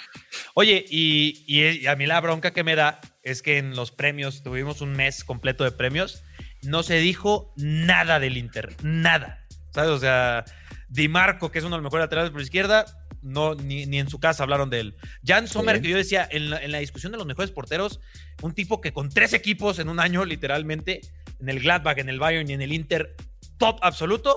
Oye, 0.55 0.85
y, 0.89 1.45
y 1.47 1.87
a 1.87 1.97
mí 1.97 2.07
la 2.07 2.21
bronca 2.21 2.53
que 2.53 2.65
me 2.65 2.75
da 2.77 3.01
es 3.23 3.43
que 3.43 3.59
en 3.59 3.77
los 3.77 3.91
premios, 3.91 4.43
tuvimos 4.43 4.81
un 4.81 4.93
mes 4.93 5.25
completo 5.25 5.65
de 5.65 5.73
premios, 5.73 6.23
no 6.63 6.83
se 6.83 6.97
dijo 6.99 7.53
nada 7.57 8.19
del 8.21 8.37
Inter, 8.39 8.75
nada. 8.83 9.47
¿Sabes? 9.73 9.91
O 9.91 9.99
sea, 9.99 10.45
Di 10.89 11.09
Marco, 11.09 11.51
que 11.53 11.59
es 11.59 11.65
uno 11.65 11.77
de 11.77 11.83
los 11.83 11.85
mejores 11.85 12.05
laterales 12.05 12.31
por 12.31 12.41
izquierda, 12.41 12.87
no, 13.23 13.55
ni, 13.55 13.87
ni 13.87 13.99
en 13.99 14.09
su 14.09 14.19
casa 14.21 14.43
hablaron 14.43 14.71
de 14.71 14.81
él. 14.81 14.97
Jan 15.25 15.47
Sommer, 15.49 15.77
Sí. 15.77 15.83
que 15.83 15.89
yo 15.91 15.97
decía, 15.97 16.27
en 16.31 16.51
la, 16.51 16.59
en 16.63 16.73
la 16.73 16.79
discusión 16.79 17.13
de 17.13 17.19
los 17.19 17.27
mejores 17.27 17.51
porteros, 17.51 18.01
un 18.43 18.53
tipo 18.55 18.81
que 18.81 18.93
con 18.93 19.09
tres 19.11 19.33
equipos 19.33 19.79
en 19.79 19.89
un 19.89 20.01
año, 20.01 20.25
literalmente, 20.25 21.01
en 21.41 21.49
el 21.49 21.61
Gladbach, 21.61 21.99
en 21.99 22.09
el 22.09 22.19
Bayern 22.19 22.49
y 22.49 22.53
en 22.55 22.63
el 22.63 22.73
Inter, 22.73 23.15
top 23.59 23.79
absoluto, 23.83 24.37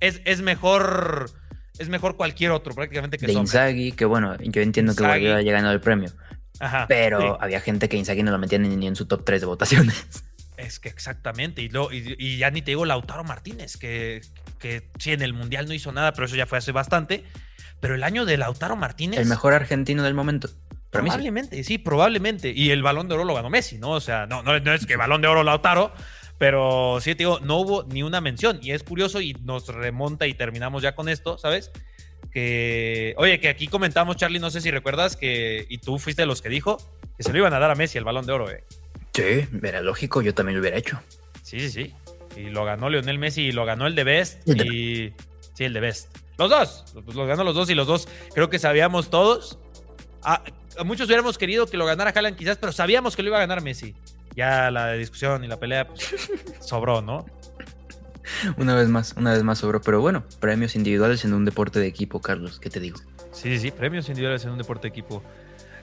es, 0.00 0.20
es 0.24 0.40
mejor. 0.42 1.30
Es 1.78 1.90
mejor 1.90 2.16
cualquier 2.16 2.52
otro, 2.52 2.74
prácticamente 2.74 3.18
que 3.18 3.26
De 3.26 3.34
Sommer. 3.34 3.44
Inzaghi, 3.46 3.92
que 3.92 4.06
bueno, 4.06 4.34
yo 4.40 4.62
entiendo 4.62 4.94
que. 4.96 5.02
Guardiola 5.04 5.36
haya 5.36 5.52
ganado 5.52 5.74
el 5.74 5.80
premio, 5.80 6.10
Ajá, 6.58 6.86
pero 6.88 7.20
sí. 7.20 7.26
había 7.38 7.60
gente 7.60 7.88
que 7.90 7.98
Inzaghi 7.98 8.22
no 8.22 8.30
lo 8.30 8.38
metía 8.38 8.58
ni, 8.58 8.74
ni 8.76 8.86
en 8.86 8.96
su 8.96 9.04
top 9.04 9.24
3 9.26 9.42
de 9.42 9.46
votaciones. 9.46 10.06
Es 10.56 10.80
que 10.80 10.88
exactamente. 10.88 11.60
Y, 11.60 11.68
lo- 11.68 11.92
y, 11.92 12.14
y 12.18 12.38
ya 12.38 12.50
ni 12.50 12.62
te 12.62 12.70
digo 12.70 12.86
Lautaro 12.86 13.24
Martínez, 13.24 13.76
que, 13.76 14.22
que 14.58 14.88
sí, 14.98 15.12
en 15.12 15.20
el 15.20 15.34
Mundial 15.34 15.68
no 15.68 15.74
hizo 15.74 15.92
nada, 15.92 16.14
pero 16.14 16.24
eso 16.24 16.34
ya 16.34 16.46
fue 16.46 16.56
hace 16.56 16.72
bastante. 16.72 17.24
Pero 17.80 17.94
el 17.94 18.02
año 18.02 18.24
de 18.24 18.36
Lautaro 18.36 18.76
Martínez. 18.76 19.20
El 19.20 19.26
mejor 19.26 19.52
argentino 19.52 20.02
del 20.02 20.14
momento. 20.14 20.48
Probablemente, 20.90 21.62
sí. 21.64 21.78
probablemente. 21.78 22.52
Y 22.54 22.70
el 22.70 22.82
balón 22.82 23.08
de 23.08 23.14
oro 23.14 23.24
lo 23.24 23.34
ganó 23.34 23.50
Messi, 23.50 23.78
¿no? 23.78 23.90
O 23.90 24.00
sea, 24.00 24.26
no, 24.26 24.42
no, 24.42 24.58
no 24.58 24.72
es 24.72 24.86
que 24.86 24.96
balón 24.96 25.20
de 25.20 25.28
oro 25.28 25.42
Lautaro, 25.42 25.92
pero 26.38 26.98
sí 27.00 27.14
te 27.14 27.18
digo, 27.18 27.40
no 27.40 27.58
hubo 27.58 27.84
ni 27.84 28.02
una 28.02 28.20
mención. 28.20 28.58
Y 28.62 28.72
es 28.72 28.82
curioso 28.82 29.20
y 29.20 29.34
nos 29.42 29.68
remonta 29.68 30.26
y 30.26 30.34
terminamos 30.34 30.82
ya 30.82 30.94
con 30.94 31.08
esto, 31.08 31.38
¿sabes? 31.38 31.70
Que, 32.30 33.14
oye, 33.18 33.40
que 33.40 33.48
aquí 33.48 33.66
comentamos, 33.66 34.16
Charlie, 34.16 34.38
no 34.38 34.50
sé 34.50 34.60
si 34.60 34.70
recuerdas 34.70 35.16
que, 35.16 35.66
y 35.68 35.78
tú 35.78 35.98
fuiste 35.98 36.22
de 36.22 36.26
los 36.26 36.42
que 36.42 36.48
dijo, 36.48 36.78
que 37.16 37.22
se 37.22 37.32
lo 37.32 37.38
iban 37.38 37.52
a 37.54 37.58
dar 37.58 37.70
a 37.70 37.74
Messi 37.74 37.98
el 37.98 38.04
balón 38.04 38.26
de 38.26 38.32
oro, 38.32 38.50
¿eh? 38.50 38.64
Sí, 39.12 39.46
era 39.62 39.80
lógico, 39.80 40.20
yo 40.20 40.34
también 40.34 40.56
lo 40.56 40.60
hubiera 40.60 40.76
hecho. 40.76 41.00
Sí, 41.42 41.60
sí, 41.60 41.70
sí. 41.70 41.94
Y 42.36 42.50
lo 42.50 42.64
ganó 42.66 42.90
Lionel 42.90 43.18
Messi 43.18 43.42
y 43.42 43.52
lo 43.52 43.64
ganó 43.64 43.86
el 43.86 43.94
de 43.94 44.04
Best. 44.04 44.46
Y 44.46 45.12
sí, 45.54 45.64
el 45.64 45.72
de 45.72 45.80
Best. 45.80 46.14
Los 46.38 46.50
dos. 46.50 46.84
Pues 47.04 47.16
los 47.16 47.26
ganó 47.26 47.44
los 47.44 47.54
dos 47.54 47.70
y 47.70 47.74
los 47.74 47.86
dos 47.86 48.08
creo 48.34 48.50
que 48.50 48.58
sabíamos 48.58 49.10
todos. 49.10 49.58
A, 50.22 50.42
a 50.78 50.84
muchos 50.84 51.06
hubiéramos 51.06 51.38
querido 51.38 51.66
que 51.66 51.76
lo 51.76 51.86
ganara 51.86 52.10
Haaland 52.10 52.36
quizás, 52.36 52.58
pero 52.58 52.72
sabíamos 52.72 53.16
que 53.16 53.22
lo 53.22 53.28
iba 53.28 53.36
a 53.38 53.40
ganar 53.40 53.62
Messi. 53.62 53.94
Ya 54.34 54.70
la 54.70 54.92
discusión 54.92 55.44
y 55.44 55.48
la 55.48 55.58
pelea 55.58 55.86
pues, 55.88 56.14
sobró, 56.60 57.00
¿no? 57.00 57.24
Una 58.56 58.74
vez 58.74 58.88
más, 58.88 59.14
una 59.16 59.32
vez 59.32 59.42
más 59.42 59.58
sobró. 59.58 59.80
Pero 59.80 60.00
bueno, 60.00 60.24
premios 60.40 60.74
individuales 60.76 61.24
en 61.24 61.32
un 61.32 61.44
deporte 61.44 61.78
de 61.78 61.86
equipo, 61.86 62.20
Carlos, 62.20 62.58
¿qué 62.60 62.68
te 62.70 62.80
digo? 62.80 62.98
Sí, 63.32 63.50
sí, 63.54 63.58
sí. 63.58 63.70
Premios 63.70 64.08
individuales 64.08 64.44
en 64.44 64.50
un 64.50 64.58
deporte 64.58 64.82
de 64.82 64.88
equipo. 64.88 65.22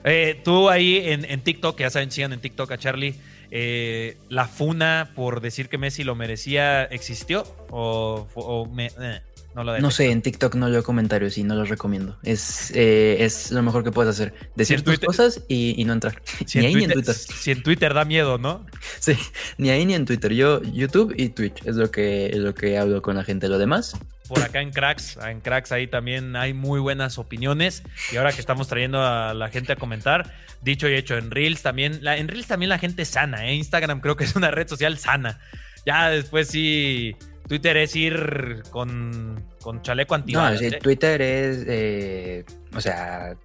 Eh, 0.04 0.40
tú 0.44 0.68
ahí 0.68 0.98
en, 0.98 1.24
en 1.24 1.40
TikTok, 1.40 1.78
ya 1.80 1.88
saben, 1.90 2.10
sigan 2.10 2.32
en 2.34 2.40
TikTok 2.40 2.70
a 2.70 2.78
Charlie. 2.78 3.14
eh, 3.50 4.18
¿La 4.28 4.46
funa 4.46 5.12
por 5.16 5.40
decir 5.40 5.68
que 5.70 5.78
Messi 5.78 6.04
lo 6.04 6.14
merecía 6.14 6.84
existió? 6.84 7.44
¿O, 7.70 8.28
o 8.34 8.66
me- 8.66 8.92
eh, 9.00 9.22
no 9.54 9.62
lo 9.62 9.70
No 9.70 9.72
detecto? 9.72 9.90
sé, 9.92 10.10
en 10.10 10.22
TikTok 10.22 10.54
no 10.56 10.68
leo 10.68 10.82
comentarios 10.82 11.38
y 11.38 11.44
no 11.44 11.54
los 11.54 11.68
recomiendo. 11.68 12.18
Es, 12.22 12.70
eh, 12.74 13.18
es 13.20 13.50
lo 13.52 13.62
mejor 13.62 13.84
que 13.84 13.90
puedes 13.92 14.10
hacer. 14.10 14.34
Decir 14.56 14.78
tus 14.78 14.94
Twitter- 14.94 15.06
cosas 15.06 15.42
y, 15.48 15.74
y 15.80 15.84
no 15.84 15.92
entrar. 15.92 16.20
Si 16.46 16.58
ni 16.58 16.64
en 16.64 16.68
ahí 16.68 16.74
ni 16.76 16.84
en 16.84 16.90
Twitter- 16.92 17.14
Twitter. 17.14 17.36
Si 17.38 17.50
en 17.50 17.62
Twitter 17.62 17.94
da 17.94 18.04
miedo, 18.04 18.38
¿no? 18.38 18.66
Sí, 19.00 19.16
ni 19.58 19.70
ahí 19.70 19.84
ni 19.86 19.94
en 19.94 20.04
Twitter. 20.06 20.32
Yo, 20.32 20.62
YouTube 20.62 21.14
y 21.16 21.28
Twitch 21.30 21.64
es 21.64 21.76
lo 21.76 21.90
que, 21.90 22.26
es 22.26 22.36
lo 22.38 22.54
que 22.54 22.76
hablo 22.78 23.00
con 23.02 23.16
la 23.16 23.24
gente. 23.24 23.48
Lo 23.48 23.58
demás, 23.58 23.96
Por 24.28 24.40
acá 24.42 24.60
en 24.62 24.70
Cracks, 24.72 25.18
en 25.18 25.40
Cracks 25.40 25.70
ahí 25.70 25.86
también 25.86 26.34
hay 26.36 26.54
muy 26.54 26.80
buenas 26.80 27.18
opiniones. 27.18 27.82
Y 28.12 28.16
ahora 28.16 28.32
que 28.32 28.40
estamos 28.40 28.68
trayendo 28.68 29.02
a 29.02 29.34
la 29.34 29.50
gente 29.50 29.72
a 29.72 29.76
comentar, 29.76 30.32
dicho 30.62 30.88
y 30.88 30.94
hecho, 30.94 31.16
en 31.18 31.30
Reels 31.30 31.60
también, 31.62 31.98
la, 32.02 32.16
en 32.16 32.28
Reels 32.28 32.46
también 32.46 32.70
la 32.70 32.78
gente 32.78 33.02
es 33.02 33.08
sana, 33.08 33.46
¿eh? 33.48 33.54
Instagram 33.54 34.00
creo 34.00 34.16
que 34.16 34.24
es 34.24 34.34
una 34.34 34.50
red 34.50 34.66
social 34.66 34.96
sana. 34.98 35.40
Ya 35.86 36.08
después 36.08 36.48
sí, 36.48 37.14
Twitter 37.48 37.76
es 37.76 37.94
ir 37.96 38.62
con, 38.70 39.44
con 39.60 39.82
chaleco 39.82 40.14
no, 40.16 40.22
antibalas. 40.22 40.58
sí, 40.58 40.66
¿eh? 40.66 40.78
Twitter 40.82 41.20
es, 41.22 41.64
eh, 41.66 42.44
o 42.74 42.80
sea, 42.80 43.36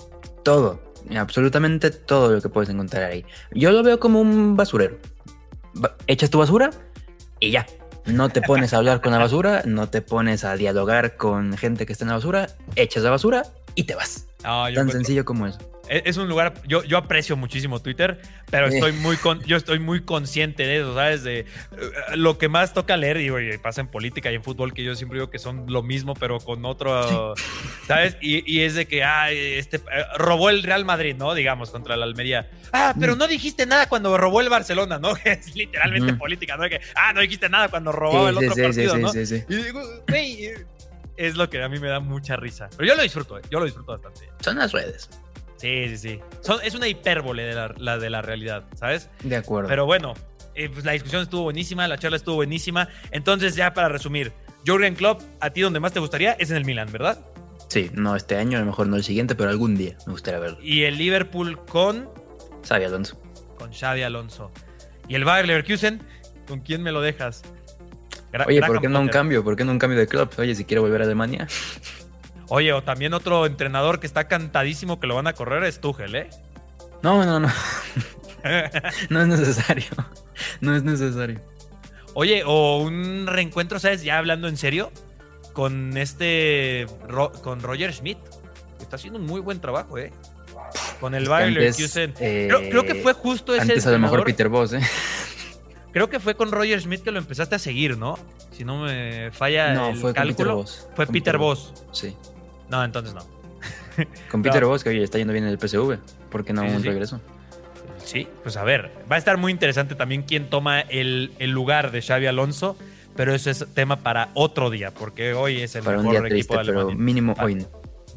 todo, 0.43 0.81
absolutamente 1.17 1.91
todo 1.91 2.31
lo 2.35 2.41
que 2.41 2.49
puedes 2.49 2.69
encontrar 2.69 3.03
ahí. 3.03 3.25
Yo 3.51 3.71
lo 3.71 3.83
veo 3.83 3.99
como 3.99 4.21
un 4.21 4.55
basurero. 4.55 4.97
Ba- 5.73 5.95
Echas 6.07 6.29
tu 6.29 6.39
basura 6.39 6.69
y 7.39 7.51
ya. 7.51 7.65
No 8.05 8.29
te 8.29 8.41
pones 8.41 8.73
a 8.73 8.77
hablar 8.77 9.01
con 9.01 9.11
la 9.11 9.19
basura, 9.19 9.61
no 9.65 9.89
te 9.89 10.01
pones 10.01 10.43
a 10.43 10.55
dialogar 10.55 11.15
con 11.17 11.55
gente 11.57 11.85
que 11.85 11.91
está 11.93 12.05
en 12.05 12.09
la 12.09 12.15
basura, 12.15 12.47
echas 12.75 13.03
la 13.03 13.11
basura 13.11 13.43
y 13.75 13.83
te 13.83 13.93
vas. 13.95 14.25
No, 14.43 14.67
yo 14.69 14.75
Tan 14.75 14.87
encuentro- 14.87 14.91
sencillo 14.93 15.25
como 15.25 15.45
eso. 15.45 15.59
Es 15.89 16.03
es 16.05 16.17
un 16.17 16.27
lugar, 16.27 16.53
yo, 16.67 16.83
yo 16.83 16.97
aprecio 16.97 17.35
muchísimo 17.35 17.81
Twitter, 17.81 18.21
pero 18.49 18.67
estoy 18.67 18.91
muy 18.93 19.17
con, 19.17 19.43
yo 19.43 19.57
estoy 19.57 19.79
muy 19.79 20.01
consciente 20.01 20.63
de 20.65 20.77
eso, 20.77 20.93
¿sabes? 20.95 21.23
De 21.23 21.39
eh, 21.39 21.45
lo 22.15 22.37
que 22.37 22.49
más 22.49 22.73
toca 22.73 22.97
leer, 22.97 23.17
y, 23.17 23.57
pasa 23.57 23.81
en 23.81 23.87
política 23.87 24.31
y 24.31 24.35
en 24.35 24.43
fútbol, 24.43 24.73
que 24.73 24.83
yo 24.83 24.95
siempre 24.95 25.17
digo 25.17 25.29
que 25.29 25.39
son 25.39 25.65
lo 25.67 25.83
mismo, 25.83 26.13
pero 26.13 26.39
con 26.39 26.65
otro, 26.65 27.33
¿sabes? 27.87 28.17
Y, 28.21 28.49
y 28.51 28.61
es 28.61 28.75
de 28.75 28.87
que, 28.87 29.03
ah, 29.03 29.31
este, 29.31 29.77
eh, 29.77 30.05
robó 30.17 30.49
el 30.49 30.63
Real 30.63 30.85
Madrid, 30.85 31.15
¿no? 31.17 31.33
Digamos, 31.33 31.69
contra 31.69 31.95
la 31.97 32.05
Almería. 32.05 32.49
Ah, 32.71 32.93
pero 32.99 33.15
no 33.15 33.27
dijiste 33.27 33.65
nada 33.65 33.87
cuando 33.87 34.17
robó 34.17 34.41
el 34.41 34.49
Barcelona, 34.49 34.99
¿no? 34.99 35.13
es 35.23 35.55
literalmente 35.55 36.13
política, 36.13 36.57
¿no? 36.57 36.67
Que, 36.69 36.81
ah, 36.95 37.13
no 37.13 37.21
dijiste 37.21 37.49
nada 37.49 37.69
cuando 37.69 37.91
robaba 37.91 38.29
el 38.29 38.37
Sí, 38.37 38.45
otro 38.45 38.55
sí, 38.55 38.61
sí, 38.61 38.67
partido, 38.67 38.95
sí, 38.95 39.01
¿no? 39.01 39.09
sí, 39.09 39.25
sí. 39.25 39.43
Y 39.47 39.55
digo, 39.55 39.81
güey, 40.07 40.45
eh, 40.45 40.65
es 41.17 41.35
lo 41.35 41.49
que 41.49 41.61
a 41.61 41.67
mí 41.67 41.79
me 41.79 41.89
da 41.89 41.99
mucha 41.99 42.35
risa. 42.35 42.69
Pero 42.77 42.87
yo 42.87 42.95
lo 42.95 43.03
disfruto, 43.03 43.37
¿eh? 43.37 43.41
yo 43.49 43.59
lo 43.59 43.65
disfruto 43.65 43.91
bastante. 43.91 44.29
Son 44.41 44.57
las 44.57 44.71
redes. 44.71 45.09
Sí, 45.59 45.89
sí, 45.89 45.97
sí. 45.97 46.19
Son- 46.41 46.59
es 46.63 46.73
una 46.73 46.87
hipérbole 46.87 47.43
de 47.43 47.53
la, 47.53 47.73
la 47.77 47.97
de 47.97 48.09
la 48.09 48.21
realidad, 48.21 48.63
¿sabes? 48.75 49.09
De 49.23 49.35
acuerdo. 49.35 49.67
Pero 49.67 49.85
bueno, 49.85 50.13
eh, 50.55 50.69
pues 50.69 50.85
la 50.85 50.93
discusión 50.93 51.21
estuvo 51.21 51.43
buenísima, 51.43 51.87
la 51.87 51.97
charla 51.97 52.17
estuvo 52.17 52.35
buenísima. 52.35 52.87
Entonces, 53.11 53.55
ya 53.55 53.73
para 53.73 53.89
resumir, 53.89 54.31
Jurgen 54.65 54.95
Klopp, 54.95 55.21
a 55.39 55.49
ti 55.49 55.61
donde 55.61 55.79
más 55.79 55.91
te 55.93 55.99
gustaría 55.99 56.33
es 56.33 56.49
en 56.51 56.57
el 56.57 56.65
Milan, 56.65 56.89
¿verdad? 56.91 57.19
Sí, 57.67 57.91
no 57.93 58.15
este 58.15 58.37
año, 58.37 58.57
a 58.57 58.61
lo 58.61 58.65
mejor 58.65 58.87
no 58.87 58.95
el 58.95 59.03
siguiente, 59.03 59.35
pero 59.35 59.49
algún 59.49 59.75
día 59.75 59.95
me 60.07 60.13
gustaría 60.13 60.39
verlo. 60.39 60.57
Y 60.61 60.83
el 60.83 60.97
Liverpool 60.97 61.63
con, 61.65 62.09
Xavi 62.67 62.85
Alonso. 62.85 63.21
con 63.57 63.71
Xavi 63.71 64.01
Alonso. 64.01 64.51
Y 65.07 65.15
el 65.15 65.25
Bayer 65.25 65.45
Leverkusen, 65.47 66.01
¿con 66.47 66.61
quién 66.61 66.81
me 66.81 66.91
lo 66.91 67.01
dejas? 67.01 67.43
Gra 68.31 68.45
Oye, 68.47 68.61
¿por 68.61 68.79
qué 68.81 68.87
no 68.87 69.01
un 69.01 69.07
cambio? 69.07 69.43
¿Por 69.43 69.55
qué 69.55 69.65
no 69.65 69.71
un 69.71 69.79
cambio 69.79 69.99
de 69.99 70.07
club? 70.07 70.29
Oye, 70.37 70.55
si 70.55 70.65
quiero 70.65 70.81
volver 70.81 71.01
a 71.01 71.05
Alemania. 71.05 71.47
Oye, 72.49 72.73
o 72.73 72.83
también 72.83 73.13
otro 73.13 73.45
entrenador 73.45 73.99
que 73.99 74.07
está 74.07 74.27
cantadísimo 74.27 74.99
que 74.99 75.07
lo 75.07 75.15
van 75.15 75.27
a 75.27 75.33
correr 75.33 75.63
es 75.63 75.79
Tuchel, 75.79 76.15
¿eh? 76.15 76.29
No, 77.03 77.23
no, 77.23 77.39
no. 77.39 77.47
no 79.09 79.21
es 79.21 79.27
necesario. 79.27 79.85
No 80.61 80.75
es 80.75 80.83
necesario. 80.83 81.41
Oye, 82.13 82.43
o 82.45 82.77
un 82.77 83.27
reencuentro, 83.27 83.79
¿sabes? 83.79 84.03
Ya 84.03 84.17
hablando 84.17 84.47
en 84.47 84.57
serio, 84.57 84.91
con 85.53 85.95
este. 85.97 86.87
con 87.43 87.61
Roger 87.61 87.93
Schmidt. 87.93 88.17
Está 88.81 88.95
haciendo 88.95 89.19
un 89.19 89.25
muy 89.25 89.41
buen 89.41 89.59
trabajo, 89.59 89.97
¿eh? 89.97 90.11
Con 90.99 91.15
el 91.15 91.27
Bayer 91.27 91.51
Leverkusen. 91.51 92.13
creo, 92.13 92.83
que 92.83 92.95
fue 92.95 93.13
justo 93.13 93.53
ese. 93.53 93.63
Antes 93.63 93.87
a 93.87 93.91
lo 93.91 93.99
mejor 93.99 94.23
Peter 94.23 94.49
Boss, 94.49 94.73
¿eh? 94.73 94.81
Creo 95.91 96.09
que 96.09 96.19
fue 96.19 96.35
con 96.35 96.51
Roger 96.51 96.81
Smith 96.81 97.01
que 97.01 97.11
lo 97.11 97.19
empezaste 97.19 97.55
a 97.55 97.59
seguir, 97.59 97.97
¿no? 97.97 98.17
Si 98.51 98.63
no 98.63 98.83
me 98.83 99.31
falla 99.31 99.73
no, 99.73 99.89
el 99.89 99.97
fue 99.97 100.13
cálculo. 100.13 100.35
Peter 100.35 100.47
Boss. 100.55 100.87
Fue 100.95 101.07
Peter, 101.07 101.37
Boss. 101.37 101.73
Sí. 101.91 102.15
No, 102.69 102.83
entonces 102.83 103.13
no. 103.13 103.25
Con 104.31 104.41
Peter 104.41 104.65
Boss, 104.65 104.83
que 104.83 104.89
hoy 104.89 105.03
está 105.03 105.17
yendo 105.17 105.33
bien 105.33 105.45
en 105.45 105.51
el 105.51 105.59
PSV. 105.59 105.97
¿Por 106.29 106.45
qué 106.45 106.53
no 106.53 106.63
un 106.63 106.83
regreso? 106.83 107.19
Sí, 108.03 108.27
pues 108.43 108.57
a 108.57 108.63
ver. 108.63 108.91
Va 109.11 109.15
a 109.15 109.19
estar 109.19 109.37
muy 109.37 109.51
interesante 109.51 109.95
también 109.95 110.23
quién 110.23 110.49
toma 110.49 110.81
el, 110.81 111.31
lugar 111.39 111.91
de 111.91 112.01
Xavi 112.01 112.27
Alonso. 112.27 112.77
Pero 113.15 113.33
eso 113.33 113.49
es 113.49 113.65
tema 113.73 113.97
para 113.97 114.29
otro 114.33 114.69
día, 114.69 114.91
porque 114.91 115.33
hoy 115.33 115.61
es 115.61 115.75
el 115.75 115.83
mejor 115.83 116.31
equipo 116.31 116.53
de 116.53 116.59
Alemania. 116.61 116.85
Pero 116.87 116.99
mínimo 116.99 117.35
hoy 117.41 117.55
no. 117.55 117.67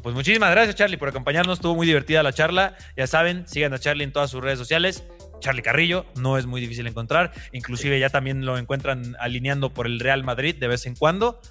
Pues 0.01 0.15
muchísimas 0.15 0.51
gracias, 0.51 0.75
Charlie, 0.75 0.97
por 0.97 1.09
acompañarnos. 1.09 1.57
Estuvo 1.57 1.75
muy 1.75 1.87
divertida 1.87 2.23
la 2.23 2.31
charla. 2.31 2.75
Ya 2.95 3.07
saben, 3.07 3.47
sigan 3.47 3.73
a 3.73 3.79
Charlie 3.79 4.03
en 4.03 4.11
todas 4.11 4.29
sus 4.29 4.41
redes 4.41 4.59
sociales. 4.59 5.03
Charlie 5.39 5.61
Carrillo, 5.61 6.05
no 6.15 6.37
es 6.37 6.45
muy 6.45 6.61
difícil 6.61 6.87
encontrar. 6.87 7.31
Inclusive 7.51 7.99
ya 7.99 8.09
también 8.09 8.45
lo 8.45 8.57
encuentran 8.57 9.15
alineando 9.19 9.73
por 9.73 9.87
el 9.87 9.99
Real 9.99 10.23
Madrid 10.23 10.55
de 10.55 10.67
vez 10.67 10.85
en 10.85 10.95
cuando. 10.95 11.41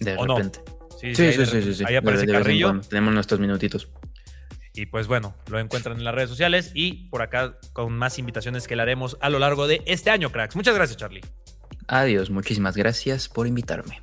De 0.00 0.16
repente. 0.16 0.60
Sí, 1.00 1.14
sí, 1.14 1.32
sí, 1.32 1.74
sí, 1.74 1.84
Ahí 1.86 1.96
aparece 1.96 2.26
Carrillo. 2.26 2.80
Tenemos 2.88 3.12
nuestros 3.14 3.40
minutitos. 3.40 3.88
Y 4.74 4.86
pues 4.86 5.06
bueno, 5.06 5.34
lo 5.48 5.58
encuentran 5.58 5.96
en 5.96 6.04
las 6.04 6.14
redes 6.14 6.28
sociales 6.28 6.70
y 6.74 7.08
por 7.08 7.22
acá 7.22 7.58
con 7.72 7.96
más 7.96 8.18
invitaciones 8.18 8.68
que 8.68 8.76
le 8.76 8.82
haremos 8.82 9.16
a 9.20 9.30
lo 9.30 9.38
largo 9.38 9.66
de 9.66 9.82
este 9.86 10.10
año, 10.10 10.30
cracks. 10.30 10.54
Muchas 10.54 10.74
gracias, 10.74 10.98
Charlie. 10.98 11.22
Adiós, 11.88 12.30
muchísimas 12.30 12.76
gracias 12.76 13.28
por 13.28 13.46
invitarme. 13.46 14.02